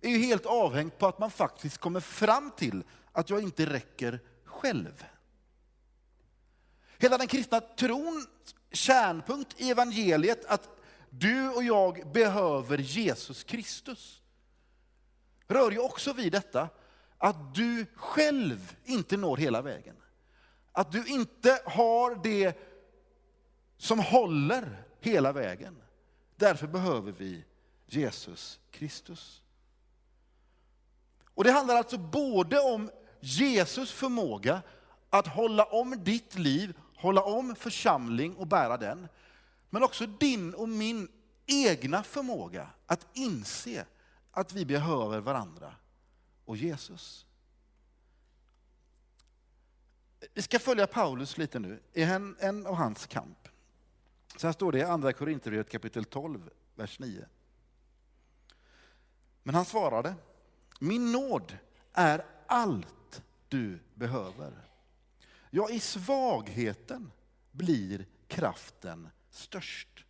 är 0.00 0.10
ju 0.10 0.18
helt 0.18 0.46
avhängigt 0.46 0.98
på 0.98 1.06
att 1.06 1.18
man 1.18 1.30
faktiskt 1.30 1.78
kommer 1.78 2.00
fram 2.00 2.50
till 2.56 2.84
att 3.12 3.30
jag 3.30 3.42
inte 3.42 3.66
räcker 3.66 4.20
själv. 4.44 5.04
Hela 6.98 7.18
den 7.18 7.26
kristna 7.26 7.60
trons 7.60 8.28
kärnpunkt 8.72 9.60
i 9.60 9.70
evangeliet, 9.70 10.44
att 10.44 10.68
du 11.10 11.48
och 11.48 11.64
jag 11.64 12.12
behöver 12.12 12.78
Jesus 12.78 13.44
Kristus. 13.44 14.22
Rör 15.48 15.70
ju 15.70 15.78
också 15.78 16.12
vid 16.12 16.32
detta 16.32 16.68
att 17.18 17.54
du 17.54 17.86
själv 17.94 18.76
inte 18.84 19.16
når 19.16 19.36
hela 19.36 19.62
vägen. 19.62 19.96
Att 20.72 20.92
du 20.92 21.06
inte 21.06 21.60
har 21.64 22.20
det 22.22 22.58
som 23.76 23.98
håller 23.98 24.85
hela 25.06 25.32
vägen. 25.32 25.82
Därför 26.36 26.66
behöver 26.66 27.12
vi 27.12 27.44
Jesus 27.86 28.60
Kristus. 28.70 29.42
Och 31.34 31.44
Det 31.44 31.52
handlar 31.52 31.76
alltså 31.76 31.98
både 31.98 32.60
om 32.60 32.90
Jesus 33.20 33.92
förmåga 33.92 34.62
att 35.10 35.26
hålla 35.26 35.64
om 35.64 36.04
ditt 36.04 36.38
liv, 36.38 36.74
hålla 36.96 37.22
om 37.22 37.54
församling 37.54 38.36
och 38.36 38.46
bära 38.46 38.76
den. 38.76 39.08
Men 39.70 39.82
också 39.82 40.06
din 40.06 40.54
och 40.54 40.68
min 40.68 41.08
egna 41.46 42.02
förmåga 42.02 42.70
att 42.86 43.06
inse 43.12 43.86
att 44.30 44.52
vi 44.52 44.64
behöver 44.64 45.20
varandra 45.20 45.74
och 46.44 46.56
Jesus. 46.56 47.26
Vi 50.34 50.42
ska 50.42 50.58
följa 50.58 50.86
Paulus 50.86 51.38
lite 51.38 51.58
nu, 51.58 51.82
i 51.92 52.02
en, 52.02 52.36
en 52.40 52.66
och 52.66 52.76
hans 52.76 53.06
kamp. 53.06 53.48
Så 54.36 54.46
här 54.46 54.52
står 54.52 54.72
det 54.72 54.78
i 54.78 54.82
Andra 54.82 55.12
Korinthierbrevet 55.12 55.70
kapitel 55.70 56.04
12, 56.04 56.50
vers 56.74 56.98
9. 56.98 57.26
Men 59.42 59.54
han 59.54 59.64
svarade, 59.64 60.14
min 60.80 61.12
nåd 61.12 61.58
är 61.92 62.24
allt 62.46 63.22
du 63.48 63.78
behöver. 63.94 64.52
Ja, 65.50 65.70
i 65.70 65.80
svagheten 65.80 67.12
blir 67.52 68.06
kraften 68.28 69.08
störst. 69.30 70.04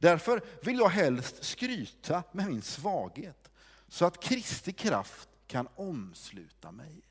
Därför 0.00 0.42
vill 0.62 0.78
jag 0.78 0.88
helst 0.88 1.44
skryta 1.44 2.22
med 2.32 2.46
min 2.46 2.62
svaghet 2.62 3.50
så 3.88 4.04
att 4.04 4.22
Kristi 4.22 4.72
kraft 4.72 5.28
kan 5.46 5.68
omsluta 5.74 6.72
mig. 6.72 7.07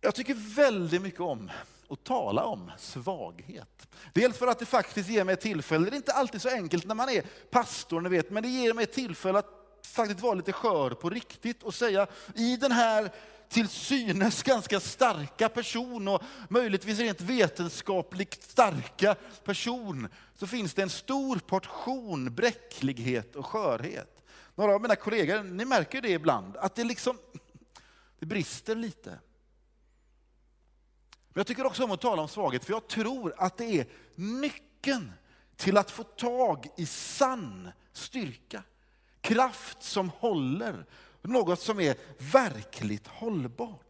Jag 0.00 0.14
tycker 0.14 0.34
väldigt 0.34 1.02
mycket 1.02 1.20
om 1.20 1.50
att 1.88 2.04
tala 2.04 2.44
om 2.44 2.70
svaghet. 2.78 3.88
Dels 4.12 4.38
för 4.38 4.46
att 4.46 4.58
det 4.58 4.66
faktiskt 4.66 5.08
ger 5.08 5.24
mig 5.24 5.32
ett 5.32 5.40
tillfälle, 5.40 5.90
det 5.90 5.94
är 5.94 5.96
inte 5.96 6.12
alltid 6.12 6.42
så 6.42 6.48
enkelt 6.48 6.86
när 6.86 6.94
man 6.94 7.08
är 7.08 7.22
pastor, 7.50 8.00
ni 8.00 8.08
vet, 8.08 8.30
men 8.30 8.42
det 8.42 8.48
ger 8.48 8.74
mig 8.74 8.82
ett 8.82 8.92
tillfälle 8.92 9.38
att 9.38 9.60
faktiskt 9.86 10.20
vara 10.20 10.34
lite 10.34 10.52
skör 10.52 10.90
på 10.90 11.10
riktigt 11.10 11.62
och 11.62 11.74
säga 11.74 12.06
i 12.34 12.56
den 12.56 12.72
här 12.72 13.10
till 13.48 13.68
synes 13.68 14.42
ganska 14.42 14.80
starka 14.80 15.48
person 15.48 16.08
och 16.08 16.22
möjligtvis 16.48 16.98
rent 16.98 17.20
vetenskapligt 17.20 18.42
starka 18.42 19.16
person 19.44 20.08
så 20.34 20.46
finns 20.46 20.74
det 20.74 20.82
en 20.82 20.90
stor 20.90 21.36
portion 21.36 22.34
bräcklighet 22.34 23.36
och 23.36 23.46
skörhet. 23.46 24.22
Några 24.54 24.74
av 24.74 24.82
mina 24.82 24.96
kollegor, 24.96 25.42
ni 25.42 25.64
märker 25.64 26.02
det 26.02 26.10
ibland, 26.10 26.56
att 26.56 26.74
det 26.74 26.84
liksom 26.84 27.18
det 28.18 28.26
brister 28.26 28.74
lite. 28.74 29.18
Men 31.32 31.40
jag 31.40 31.46
tycker 31.46 31.66
också 31.66 31.84
om 31.84 31.90
att 31.90 32.00
tala 32.00 32.22
om 32.22 32.28
svaghet, 32.28 32.64
för 32.64 32.72
jag 32.72 32.88
tror 32.88 33.34
att 33.38 33.56
det 33.56 33.80
är 33.80 33.86
nyckeln 34.14 35.12
till 35.56 35.76
att 35.76 35.90
få 35.90 36.02
tag 36.02 36.66
i 36.76 36.86
sann 36.86 37.70
styrka. 37.92 38.62
Kraft 39.20 39.82
som 39.82 40.08
håller, 40.08 40.86
något 41.22 41.60
som 41.60 41.80
är 41.80 41.96
verkligt 42.32 43.06
hållbart. 43.06 43.82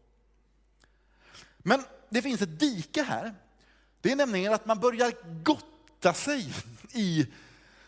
Men 1.57 1.83
det 2.09 2.21
finns 2.21 2.41
ett 2.41 2.59
dike 2.59 3.03
här. 3.03 3.35
Det 4.01 4.11
är 4.11 4.15
nämligen 4.15 4.53
att 4.53 4.65
man 4.65 4.79
börjar 4.79 5.13
gotta 5.43 6.13
sig 6.13 6.53
i 6.93 7.27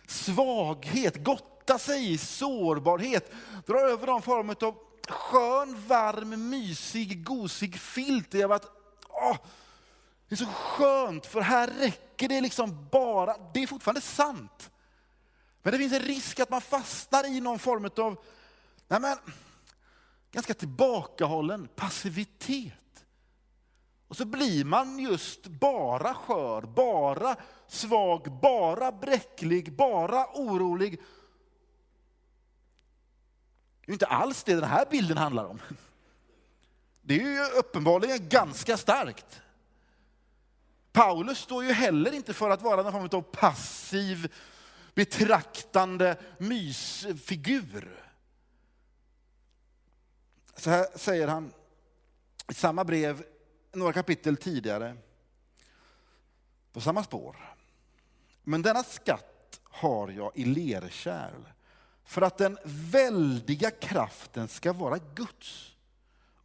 svaghet, 0.07 1.23
gotta 1.23 1.79
sig 1.79 2.13
i 2.13 2.17
sårbarhet, 2.17 3.31
dra 3.65 3.79
över 3.79 4.07
någon 4.07 4.21
form 4.21 4.49
av 4.49 4.75
skön, 5.07 5.87
varm, 5.87 6.49
mysig, 6.49 7.23
gosig 7.23 7.79
filt 7.79 8.35
av 8.35 8.51
att 8.51 8.82
åh, 9.23 9.37
det 10.27 10.35
är 10.35 10.37
så 10.37 10.45
skönt 10.45 11.25
för 11.25 11.41
här 11.41 11.67
räcker 11.67 12.27
det 12.27 12.41
liksom 12.41 12.87
bara, 12.91 13.35
det 13.53 13.63
är 13.63 13.67
fortfarande 13.67 14.01
sant. 14.01 14.71
Men 15.61 15.71
det 15.71 15.77
finns 15.77 15.93
en 15.93 15.99
risk 15.99 16.39
att 16.39 16.49
man 16.49 16.61
fastnar 16.61 17.25
i 17.25 17.39
någon 17.39 17.59
form 17.59 17.89
av 17.97 18.17
nej 18.87 18.99
men, 18.99 19.17
ganska 20.31 20.53
tillbakahållen 20.53 21.67
passivitet. 21.75 22.73
Och 24.07 24.17
så 24.17 24.25
blir 24.25 24.65
man 24.65 24.99
just 24.99 25.47
bara 25.47 26.13
skör, 26.13 26.61
bara 26.61 27.35
svag, 27.67 28.39
bara 28.41 28.91
bräcklig, 28.91 29.75
bara 29.75 30.27
orolig. 30.33 31.01
Det 33.85 33.91
är 33.91 33.93
inte 33.93 34.05
alls 34.05 34.43
det 34.43 34.55
den 34.55 34.69
här 34.69 34.85
bilden 34.91 35.17
handlar 35.17 35.45
om. 35.45 35.59
Det 37.05 37.21
är 37.21 37.49
ju 37.49 37.59
uppenbarligen 37.59 38.29
ganska 38.29 38.77
starkt. 38.77 39.41
Paulus 40.91 41.37
står 41.37 41.63
ju 41.63 41.71
heller 41.71 42.13
inte 42.13 42.33
för 42.33 42.49
att 42.49 42.61
vara 42.61 42.83
någon 42.83 42.91
form 42.91 43.19
av 43.19 43.21
passiv, 43.21 44.33
betraktande 44.93 46.17
mysfigur. 46.37 48.03
Så 50.55 50.69
här 50.69 50.87
säger 50.95 51.27
han 51.27 51.53
i 52.49 52.53
samma 52.53 52.83
brev, 52.83 53.23
några 53.71 53.93
kapitel 53.93 54.37
tidigare, 54.37 54.97
på 56.73 56.81
samma 56.81 57.03
spår. 57.03 57.55
Men 58.43 58.61
denna 58.61 58.83
skatt 58.83 59.61
har 59.63 60.09
jag 60.09 60.31
i 60.35 60.45
lerkärl 60.45 61.43
för 62.03 62.21
att 62.21 62.37
den 62.37 62.57
väldiga 62.63 63.71
kraften 63.71 64.47
ska 64.47 64.73
vara 64.73 64.97
Guds 65.15 65.72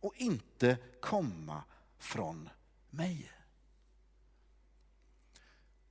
och 0.00 0.14
inte 0.16 0.76
komma 1.00 1.62
från 1.98 2.48
mig. 2.90 3.32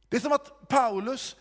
Det 0.09 0.17
är 0.17 0.21
som 0.21 0.31
att 0.31 0.67
Paulus 0.67 1.35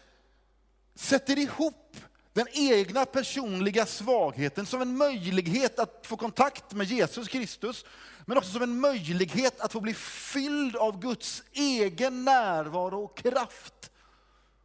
sätter 0.94 1.38
ihop 1.38 1.96
den 2.32 2.46
egna 2.52 3.06
personliga 3.06 3.86
svagheten 3.86 4.66
som 4.66 4.82
en 4.82 4.96
möjlighet 4.96 5.78
att 5.78 6.06
få 6.06 6.16
kontakt 6.16 6.72
med 6.72 6.86
Jesus 6.86 7.28
Kristus, 7.28 7.84
men 8.26 8.38
också 8.38 8.50
som 8.50 8.62
en 8.62 8.80
möjlighet 8.80 9.60
att 9.60 9.72
få 9.72 9.80
bli 9.80 9.94
fylld 9.94 10.76
av 10.76 11.00
Guds 11.00 11.42
egen 11.52 12.24
närvaro 12.24 13.04
och 13.04 13.16
kraft. 13.16 13.90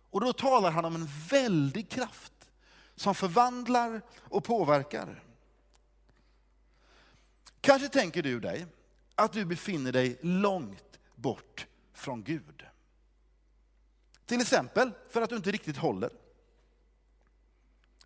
Och 0.09 0.21
då 0.21 0.33
talar 0.33 0.71
han 0.71 0.85
om 0.85 0.95
en 0.95 1.09
väldig 1.29 1.89
kraft 1.89 2.33
som 2.95 3.15
förvandlar 3.15 4.01
och 4.19 4.43
påverkar. 4.43 5.23
Kanske 7.61 7.89
tänker 7.89 8.23
du 8.23 8.39
dig 8.39 8.65
att 9.15 9.33
du 9.33 9.45
befinner 9.45 9.91
dig 9.91 10.19
långt 10.21 10.99
bort 11.15 11.67
från 11.93 12.23
Gud. 12.23 12.65
Till 14.25 14.41
exempel 14.41 14.91
för 15.09 15.21
att 15.21 15.29
du 15.29 15.35
inte 15.35 15.51
riktigt 15.51 15.77
håller. 15.77 16.09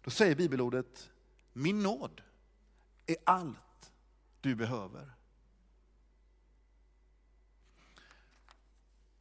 Då 0.02 0.12
säger 0.12 0.36
bibelordet, 0.36 1.10
min 1.54 1.84
nåd 1.84 2.22
är 3.06 3.18
allt 3.24 3.92
du 4.42 4.56
behöver. 4.56 5.12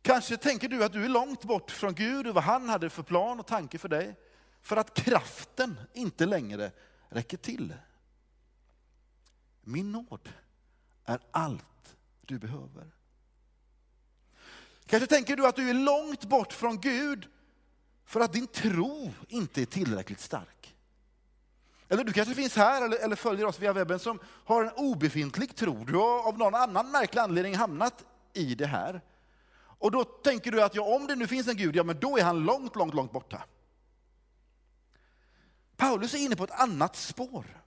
Kanske 0.02 0.36
tänker 0.36 0.68
du 0.68 0.84
att 0.84 0.92
du 0.92 1.04
är 1.04 1.08
långt 1.08 1.44
bort 1.44 1.70
från 1.70 1.94
Gud 1.94 2.26
och 2.26 2.34
vad 2.34 2.44
han 2.44 2.68
hade 2.68 2.90
för 2.90 3.02
plan 3.02 3.40
och 3.40 3.46
tanke 3.46 3.78
för 3.78 3.88
dig. 3.88 4.16
För 4.62 4.76
att 4.76 4.94
kraften 4.94 5.80
inte 5.92 6.26
längre 6.26 6.72
räcker 7.08 7.36
till. 7.36 7.74
Min 9.64 9.92
nåd 9.92 10.28
är 11.04 11.20
allt 11.30 11.96
du 12.20 12.38
behöver. 12.38 12.94
Kanske 14.86 15.06
tänker 15.06 15.36
du 15.36 15.46
att 15.46 15.56
du 15.56 15.70
är 15.70 15.74
långt 15.74 16.24
bort 16.24 16.52
från 16.52 16.80
Gud 16.80 17.28
för 18.04 18.20
att 18.20 18.32
din 18.32 18.46
tro 18.46 19.12
inte 19.28 19.62
är 19.62 19.66
tillräckligt 19.66 20.20
stark. 20.20 20.76
Eller 21.88 22.04
du 22.04 22.12
kanske 22.12 22.34
finns 22.34 22.56
här 22.56 22.84
eller, 22.84 23.04
eller 23.04 23.16
följer 23.16 23.46
oss 23.46 23.58
via 23.58 23.72
webben 23.72 23.98
som 23.98 24.18
har 24.24 24.64
en 24.64 24.70
obefintlig 24.70 25.56
tro. 25.56 25.84
Du 25.84 25.94
har 25.94 26.28
av 26.28 26.38
någon 26.38 26.54
annan 26.54 26.90
märklig 26.90 27.20
anledning 27.20 27.54
hamnat 27.54 28.04
i 28.32 28.54
det 28.54 28.66
här. 28.66 29.00
Och 29.56 29.90
då 29.90 30.04
tänker 30.04 30.52
du 30.52 30.62
att 30.62 30.74
ja, 30.74 30.82
om 30.82 31.06
det 31.06 31.16
nu 31.16 31.26
finns 31.26 31.48
en 31.48 31.56
Gud, 31.56 31.76
ja 31.76 31.82
men 31.82 32.00
då 32.00 32.18
är 32.18 32.24
han 32.24 32.44
långt, 32.44 32.76
långt, 32.76 32.94
långt 32.94 33.12
borta. 33.12 33.44
Paulus 35.76 36.14
är 36.14 36.18
inne 36.18 36.36
på 36.36 36.44
ett 36.44 36.60
annat 36.60 36.96
spår. 36.96 37.63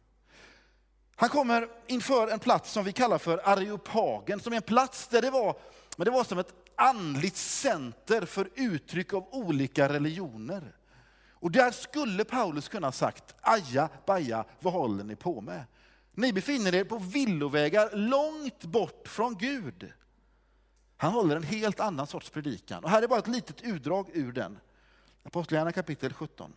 Han 1.20 1.30
kommer 1.30 1.68
inför 1.88 2.28
en 2.28 2.40
plats 2.40 2.72
som 2.72 2.86
vi 2.86 2.94
kallar 2.94 3.18
för 3.18 3.50
Areopagen, 3.50 4.40
som 4.40 4.54
är 4.54 4.58
en 4.58 4.64
plats 4.64 5.08
där 5.08 5.22
det 5.22 5.30
var, 5.30 5.60
men 5.98 6.06
det 6.06 6.12
var 6.12 6.24
som 6.24 6.40
ett 6.40 6.54
andligt 6.76 7.36
center 7.38 8.26
för 8.26 8.50
uttryck 8.56 9.14
av 9.14 9.28
olika 9.32 9.90
religioner. 9.90 10.76
Och 11.32 11.52
där 11.52 11.72
skulle 11.72 12.26
Paulus 12.26 12.68
kunna 12.68 12.88
ha 12.88 12.92
sagt, 12.92 13.36
aja, 13.42 13.90
baja, 14.06 14.46
vad 14.60 14.74
håller 14.74 15.04
ni 15.04 15.16
på 15.16 15.42
med? 15.42 15.64
Ni 16.12 16.34
befinner 16.34 16.76
er 16.76 16.84
på 16.84 16.98
villovägar 16.98 17.96
långt 17.96 18.66
bort 18.66 19.08
från 19.08 19.38
Gud. 19.38 19.94
Han 20.98 21.12
håller 21.12 21.36
en 21.36 21.44
helt 21.44 21.80
annan 21.80 22.08
sorts 22.08 22.30
predikan. 22.30 22.84
Och 22.84 22.90
här 22.90 23.02
är 23.02 23.08
bara 23.08 23.20
ett 23.20 23.28
litet 23.28 23.62
utdrag 23.62 24.10
ur 24.14 24.32
den. 24.32 24.60
Apostlagärningarna 25.24 25.72
kapitel 25.72 26.14
17. 26.14 26.54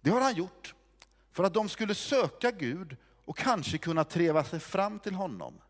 Det 0.00 0.10
har 0.10 0.20
han 0.20 0.34
gjort 0.34 0.74
för 1.36 1.44
att 1.44 1.54
de 1.54 1.68
skulle 1.68 1.94
söka 1.94 2.50
Gud 2.50 2.96
och 3.24 3.38
kanske 3.38 3.78
kunna 3.78 4.04
treva 4.04 4.44
sig 4.44 4.60
fram 4.60 4.98
till 4.98 5.14
honom. 5.14 5.60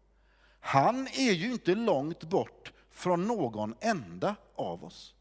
Han 0.61 1.07
är 1.07 1.33
ju 1.33 1.53
inte 1.53 1.75
långt 1.75 2.25
bort 2.25 2.73
från 2.91 3.27
någon 3.27 3.75
enda 3.81 4.37
av 4.55 4.85
oss. 4.85 5.15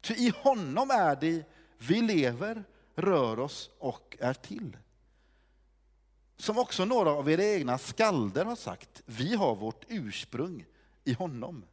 Ty 0.00 0.14
i 0.14 0.32
honom 0.36 0.90
är 0.90 1.16
det 1.16 1.44
vi 1.78 2.02
lever, 2.02 2.64
rör 2.94 3.38
oss 3.38 3.70
och 3.78 4.16
är 4.20 4.34
till. 4.34 4.76
Som 6.36 6.58
också 6.58 6.84
några 6.84 7.10
av 7.10 7.30
era 7.30 7.44
egna 7.44 7.78
skalder 7.78 8.44
har 8.44 8.56
sagt, 8.56 9.02
vi 9.06 9.34
har 9.34 9.54
vårt 9.54 9.84
ursprung 9.88 10.64
i 11.04 11.12
honom. 11.12 11.64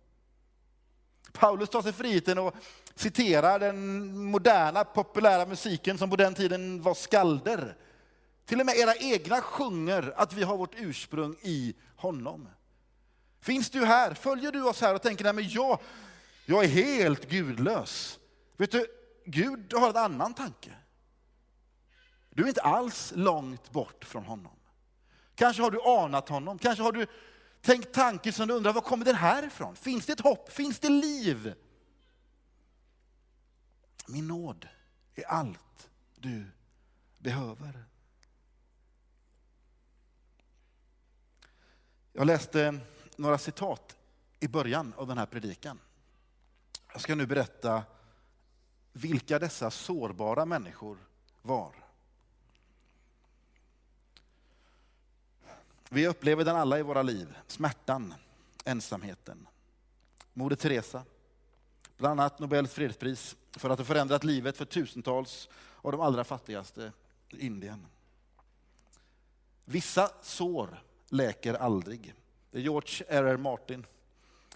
Paulus 1.31 1.69
tar 1.69 1.81
sig 1.81 1.93
friheten 1.93 2.37
och 2.37 2.55
citerar 2.95 3.59
den 3.59 4.17
moderna 4.17 4.83
populära 4.83 5.45
musiken 5.45 5.97
som 5.97 6.09
på 6.09 6.15
den 6.15 6.33
tiden 6.33 6.81
var 6.81 6.93
skalder. 6.93 7.75
Till 8.45 8.59
och 8.59 8.65
med 8.65 8.75
era 8.75 8.95
egna 8.95 9.41
sjunger 9.41 10.13
att 10.15 10.33
vi 10.33 10.43
har 10.43 10.57
vårt 10.57 10.75
ursprung 10.75 11.35
i 11.41 11.75
honom. 11.95 12.49
Finns 13.41 13.69
du 13.69 13.85
här, 13.85 14.13
följer 14.13 14.51
du 14.51 14.63
oss 14.63 14.81
här 14.81 14.95
och 14.95 15.01
tänker, 15.01 15.23
nej 15.23 15.33
men 15.33 15.49
jag, 15.49 15.79
jag 16.45 16.63
är 16.63 16.67
helt 16.67 17.29
gudlös. 17.29 18.19
Vet 18.57 18.71
du, 18.71 18.87
Gud 19.25 19.73
har 19.73 19.89
en 19.89 19.97
annan 19.97 20.33
tanke. 20.33 20.73
Du 22.29 22.43
är 22.43 22.47
inte 22.47 22.61
alls 22.61 23.13
långt 23.15 23.71
bort 23.71 24.05
från 24.05 24.25
honom. 24.25 24.55
Kanske 25.35 25.61
har 25.61 25.71
du 25.71 25.81
anat 25.81 26.29
honom, 26.29 26.57
kanske 26.57 26.83
har 26.83 26.91
du 26.91 27.07
tänkt 27.61 27.93
tanken 27.93 28.33
som 28.33 28.47
du 28.47 28.53
undrar, 28.53 28.73
var 28.73 28.81
kommer 28.81 29.05
den 29.05 29.15
här 29.15 29.47
ifrån? 29.47 29.75
Finns 29.75 30.05
det 30.05 30.13
ett 30.13 30.19
hopp? 30.19 30.51
Finns 30.51 30.79
det 30.79 30.89
liv? 30.89 31.53
Min 34.07 34.27
nåd 34.27 34.67
är 35.15 35.23
allt 35.27 35.89
du 36.15 36.45
behöver. 37.17 37.85
Jag 42.17 42.27
läste 42.27 42.79
några 43.15 43.37
citat 43.37 43.97
i 44.39 44.47
början 44.47 44.93
av 44.97 45.07
den 45.07 45.17
här 45.17 45.25
predikan. 45.25 45.79
Jag 46.91 47.01
ska 47.01 47.15
nu 47.15 47.25
berätta 47.25 47.83
vilka 48.93 49.39
dessa 49.39 49.71
sårbara 49.71 50.45
människor 50.45 50.97
var. 51.41 51.75
Vi 55.89 56.07
upplever 56.07 56.45
den 56.45 56.55
alla 56.55 56.79
i 56.79 56.81
våra 56.81 57.01
liv. 57.01 57.37
Smärtan, 57.47 58.13
ensamheten. 58.65 59.47
Moder 60.33 60.55
Teresa, 60.55 61.03
bland 61.97 62.19
annat 62.19 62.39
Nobels 62.39 62.73
fredspris 62.73 63.35
för 63.51 63.69
att 63.69 63.79
ha 63.79 63.85
förändrat 63.85 64.23
livet 64.23 64.57
för 64.57 64.65
tusentals 64.65 65.49
av 65.81 65.91
de 65.91 66.01
allra 66.01 66.23
fattigaste 66.23 66.91
i 67.29 67.45
Indien. 67.45 67.87
Vissa 69.65 70.11
sår 70.21 70.81
läker 71.15 71.53
aldrig. 71.53 72.13
Det 72.51 72.57
är 72.57 72.61
George 72.61 73.05
R.R. 73.09 73.37
Martin. 73.37 73.85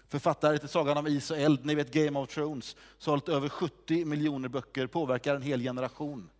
Författare 0.08 0.58
till 0.58 0.68
Sagan 0.68 0.96
om 0.96 1.06
is 1.06 1.30
och 1.30 1.38
eld, 1.38 1.64
ni 1.64 1.74
vet 1.74 1.92
Game 1.92 2.18
of 2.18 2.28
Thrones. 2.28 2.76
Sålt 2.98 3.28
över 3.28 3.48
70 3.48 4.04
miljoner 4.04 4.48
böcker, 4.48 4.86
påverkar 4.86 5.34
en 5.34 5.42
hel 5.42 5.62
generation. 5.62 6.30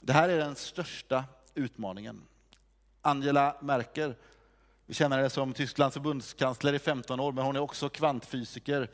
Det 0.00 0.12
här 0.12 0.28
är 0.28 0.38
den 0.38 0.56
största 0.56 1.24
utmaningen. 1.54 2.22
Angela 3.00 3.56
Merkel, 3.60 4.14
vi 4.86 4.94
känner 4.94 5.16
henne 5.16 5.30
som 5.30 5.52
Tysklands 5.52 5.94
förbundskansler 5.94 6.72
i 6.72 6.78
15 6.78 7.20
år, 7.20 7.32
men 7.32 7.44
hon 7.44 7.56
är 7.56 7.60
också 7.60 7.88
kvantfysiker. 7.88 8.90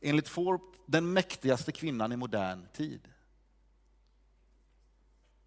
Enligt 0.00 0.28
Forbes 0.28 0.78
den 0.86 1.12
mäktigaste 1.12 1.72
kvinnan 1.72 2.12
i 2.12 2.16
modern 2.16 2.66
tid. 2.72 3.00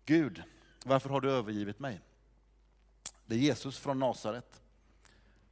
Gud, 0.06 0.44
varför 0.86 1.10
har 1.10 1.22
du 1.22 1.32
övergivit 1.32 1.80
mig? 1.80 2.02
Det 3.26 3.36
är 3.36 3.40
Jesus 3.40 3.78
från 3.78 4.00
Nasaret. 4.00 4.62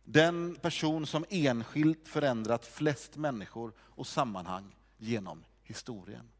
Den 0.03 0.55
person 0.55 1.05
som 1.05 1.25
enskilt 1.29 2.07
förändrat 2.07 2.65
flest 2.65 3.17
människor 3.17 3.73
och 3.79 4.07
sammanhang 4.07 4.75
genom 4.97 5.43
historien. 5.63 6.31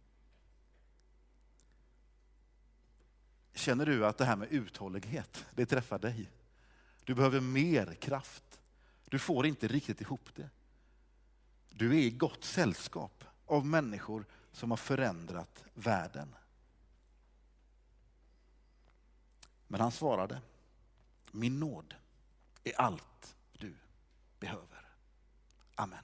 Känner 3.53 3.85
du 3.85 4.05
att 4.05 4.17
det 4.17 4.25
här 4.25 4.35
med 4.35 4.51
uthållighet, 4.51 5.45
det 5.55 5.65
träffar 5.65 5.99
dig? 5.99 6.31
Du 7.03 7.15
behöver 7.15 7.39
mer 7.39 7.93
kraft. 7.93 8.59
Du 9.05 9.19
får 9.19 9.45
inte 9.45 9.67
riktigt 9.67 10.01
ihop 10.01 10.29
det. 10.35 10.49
Du 11.69 11.89
är 11.89 11.99
i 11.99 12.09
gott 12.09 12.43
sällskap 12.43 13.23
av 13.45 13.65
människor 13.65 14.25
som 14.51 14.71
har 14.71 14.77
förändrat 14.77 15.63
världen. 15.73 16.35
Men 19.67 19.81
han 19.81 19.91
svarade, 19.91 20.41
min 21.31 21.59
nåd 21.59 21.95
är 22.63 22.81
allt 22.81 23.35
du 23.57 23.75
behöver. 24.39 24.87
Amen. 25.75 26.03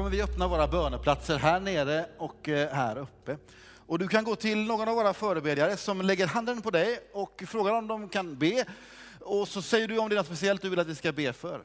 kommer 0.00 0.10
vi 0.10 0.22
öppna 0.22 0.48
våra 0.48 0.68
böneplatser 0.68 1.38
här 1.38 1.60
nere 1.60 2.06
och 2.18 2.48
eh, 2.48 2.74
här 2.74 2.98
uppe. 2.98 3.38
Och 3.86 3.98
du 3.98 4.08
kan 4.08 4.24
gå 4.24 4.36
till 4.36 4.58
någon 4.58 4.88
av 4.88 4.94
våra 4.94 5.14
förebedjare 5.14 5.76
som 5.76 6.00
lägger 6.00 6.26
handen 6.26 6.62
på 6.62 6.70
dig 6.70 7.00
och 7.12 7.42
frågar 7.46 7.72
om 7.72 7.86
de 7.86 8.08
kan 8.08 8.38
be. 8.38 8.64
Och 9.20 9.48
så 9.48 9.62
säger 9.62 9.88
du 9.88 9.98
om 9.98 10.08
det 10.08 10.14
är 10.14 10.16
något 10.16 10.26
speciellt 10.26 10.62
du 10.62 10.68
vill 10.68 10.78
att 10.78 10.86
vi 10.86 10.94
ska 10.94 11.12
be 11.12 11.32
för. 11.32 11.64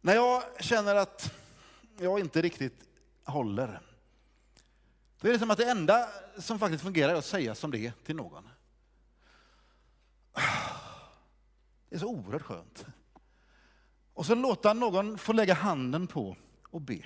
När 0.00 0.14
jag 0.14 0.42
känner 0.60 0.94
att 0.94 1.34
jag 1.98 2.20
inte 2.20 2.42
riktigt 2.42 2.80
håller, 3.24 3.80
då 5.20 5.28
är 5.28 5.32
det 5.32 5.38
som 5.38 5.50
att 5.50 5.58
det 5.58 5.70
enda 5.70 6.08
som 6.38 6.58
faktiskt 6.58 6.82
fungerar 6.82 7.12
är 7.12 7.16
att 7.16 7.24
säga 7.24 7.54
som 7.54 7.70
det 7.70 7.86
är 7.86 7.92
till 8.04 8.16
någon. 8.16 8.48
Det 11.88 11.96
är 11.96 11.98
så 11.98 12.06
oerhört 12.06 12.42
skönt. 12.42 12.86
Och 14.14 14.26
så 14.26 14.34
låta 14.34 14.72
någon 14.72 15.18
få 15.18 15.32
lägga 15.32 15.54
handen 15.54 16.06
på 16.06 16.36
och 16.76 16.82
be. 16.82 17.02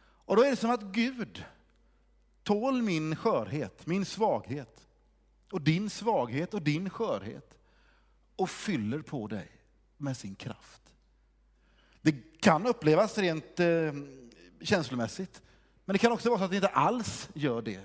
Och 0.00 0.36
då 0.36 0.42
är 0.42 0.50
det 0.50 0.56
som 0.56 0.70
att 0.70 0.82
Gud 0.82 1.44
tål 2.42 2.82
min 2.82 3.16
skörhet, 3.16 3.86
min 3.86 4.04
svaghet 4.04 4.86
och 5.50 5.60
din 5.60 5.90
svaghet 5.90 6.54
och 6.54 6.62
din 6.62 6.90
skörhet 6.90 7.58
och 8.36 8.50
fyller 8.50 9.02
på 9.02 9.26
dig 9.26 9.50
med 9.96 10.16
sin 10.16 10.34
kraft. 10.34 10.82
Det 12.02 12.40
kan 12.40 12.66
upplevas 12.66 13.18
rent 13.18 13.60
eh, 13.60 13.92
känslomässigt, 14.62 15.42
men 15.84 15.94
det 15.94 15.98
kan 15.98 16.12
också 16.12 16.28
vara 16.28 16.38
så 16.38 16.44
att 16.44 16.50
det 16.50 16.56
inte 16.56 16.68
alls 16.68 17.28
gör 17.34 17.62
det. 17.62 17.80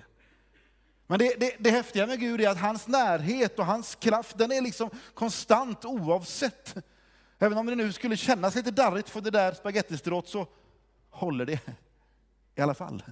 Men 1.07 1.19
det, 1.19 1.39
det, 1.39 1.55
det 1.59 1.71
häftiga 1.71 2.07
med 2.07 2.19
Gud 2.19 2.41
är 2.41 2.49
att 2.49 2.59
hans 2.59 2.87
närhet 2.87 3.59
och 3.59 3.65
hans 3.65 3.95
kraft, 3.95 4.37
den 4.37 4.51
är 4.51 4.61
liksom 4.61 4.89
konstant 5.13 5.85
oavsett 5.85 6.75
Även 7.43 7.57
om 7.57 7.65
det 7.65 7.75
nu 7.75 7.91
skulle 7.91 8.17
kännas 8.17 8.55
lite 8.55 8.71
darrigt 8.71 9.09
för 9.09 9.21
det 9.21 9.29
där 9.31 9.53
spagettistrået 9.53 10.27
så 10.27 10.47
håller 11.09 11.45
det 11.45 11.59
i 12.55 12.61
alla 12.61 12.73
fall. 12.73 13.03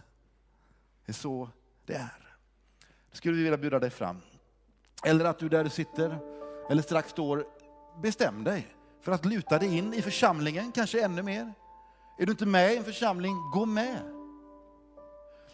Det 1.06 1.12
är 1.12 1.13
så 1.13 1.50
det 1.86 1.94
är. 1.94 2.36
Det 3.12 3.17
Skulle 3.17 3.38
vi 3.38 3.44
vilja 3.44 3.58
bjuda 3.58 3.80
dig 3.80 3.89
fram. 3.89 4.22
Eller 5.06 5.26
att 5.26 5.39
du 5.39 5.50
där 5.50 5.63
du 5.63 5.70
sitter, 5.70 6.20
eller 6.70 6.82
strax 6.82 7.10
står, 7.10 7.46
bestäm 8.02 8.44
dig 8.44 8.67
för 9.02 9.12
att 9.12 9.26
luta 9.26 9.60
dig 9.60 9.78
in 9.78 9.94
i 9.94 10.02
församlingen, 10.02 10.72
kanske 10.72 11.04
ännu 11.04 11.24
mer. 11.24 11.54
Är 12.20 12.26
du 12.26 12.32
inte 12.32 12.46
med 12.46 12.74
i 12.74 12.78
en 12.78 12.84
församling, 12.84 13.36
gå 13.54 13.65
med. 13.65 14.02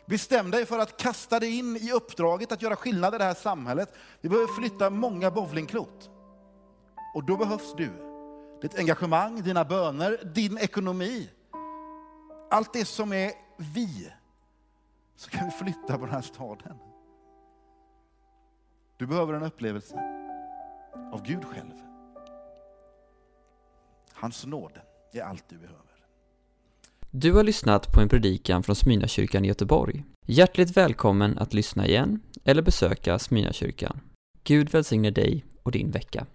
Bestäm 0.06 0.52
dig 0.52 0.66
för 0.66 0.80
att 0.80 0.98
kasta 0.98 1.40
dig 1.40 1.58
in 1.58 1.78
i 1.78 1.92
uppdraget 1.92 2.52
att 2.52 2.62
göra 2.62 2.76
skillnad 2.76 3.16
i 3.16 3.18
det 3.18 3.24
här 3.24 3.34
samhället. 3.34 3.94
Vi 4.22 4.30
behöver 4.30 4.54
flytta 4.54 4.90
många 4.90 5.32
bowlingklot. 5.32 6.10
Och 7.16 7.24
då 7.24 7.38
behövs 7.38 7.74
du 7.78 8.07
ditt 8.62 8.80
engagemang, 8.80 9.42
dina 9.42 9.66
böner, 9.66 10.18
din 10.36 10.58
ekonomi. 10.58 11.30
Allt 12.52 12.74
det 12.74 12.86
som 12.86 13.14
är 13.14 13.32
vi, 13.58 14.12
så 15.16 15.30
kan 15.30 15.46
vi 15.46 15.52
flytta 15.52 15.98
på 15.98 16.06
den 16.06 16.14
här 16.14 16.22
staden. 16.22 16.78
Du 18.98 19.08
behöver 19.08 19.34
en 19.34 19.44
upplevelse 19.44 19.96
av 21.14 21.24
Gud 21.24 21.46
själv. 21.46 21.74
Hans 24.14 24.46
nåd 24.46 24.80
är 25.14 25.22
allt 25.22 25.44
du 25.50 25.58
behöver. 25.58 25.84
Du 27.12 27.34
har 27.34 27.44
lyssnat 27.44 27.94
på 27.94 28.02
en 28.02 28.10
predikan 28.10 28.64
från 28.64 28.76
Smyrnakyrkan 28.76 29.46
i 29.46 29.48
Göteborg. 29.48 30.04
Hjärtligt 30.26 30.78
välkommen 30.78 31.38
att 31.38 31.54
lyssna 31.54 31.88
igen 31.88 32.22
eller 32.44 32.62
besöka 32.62 33.20
Smyrnakyrkan. 33.20 34.00
Gud 34.44 34.70
välsigne 34.70 35.12
dig 35.12 35.46
och 35.64 35.72
din 35.72 35.92
vecka. 35.92 36.26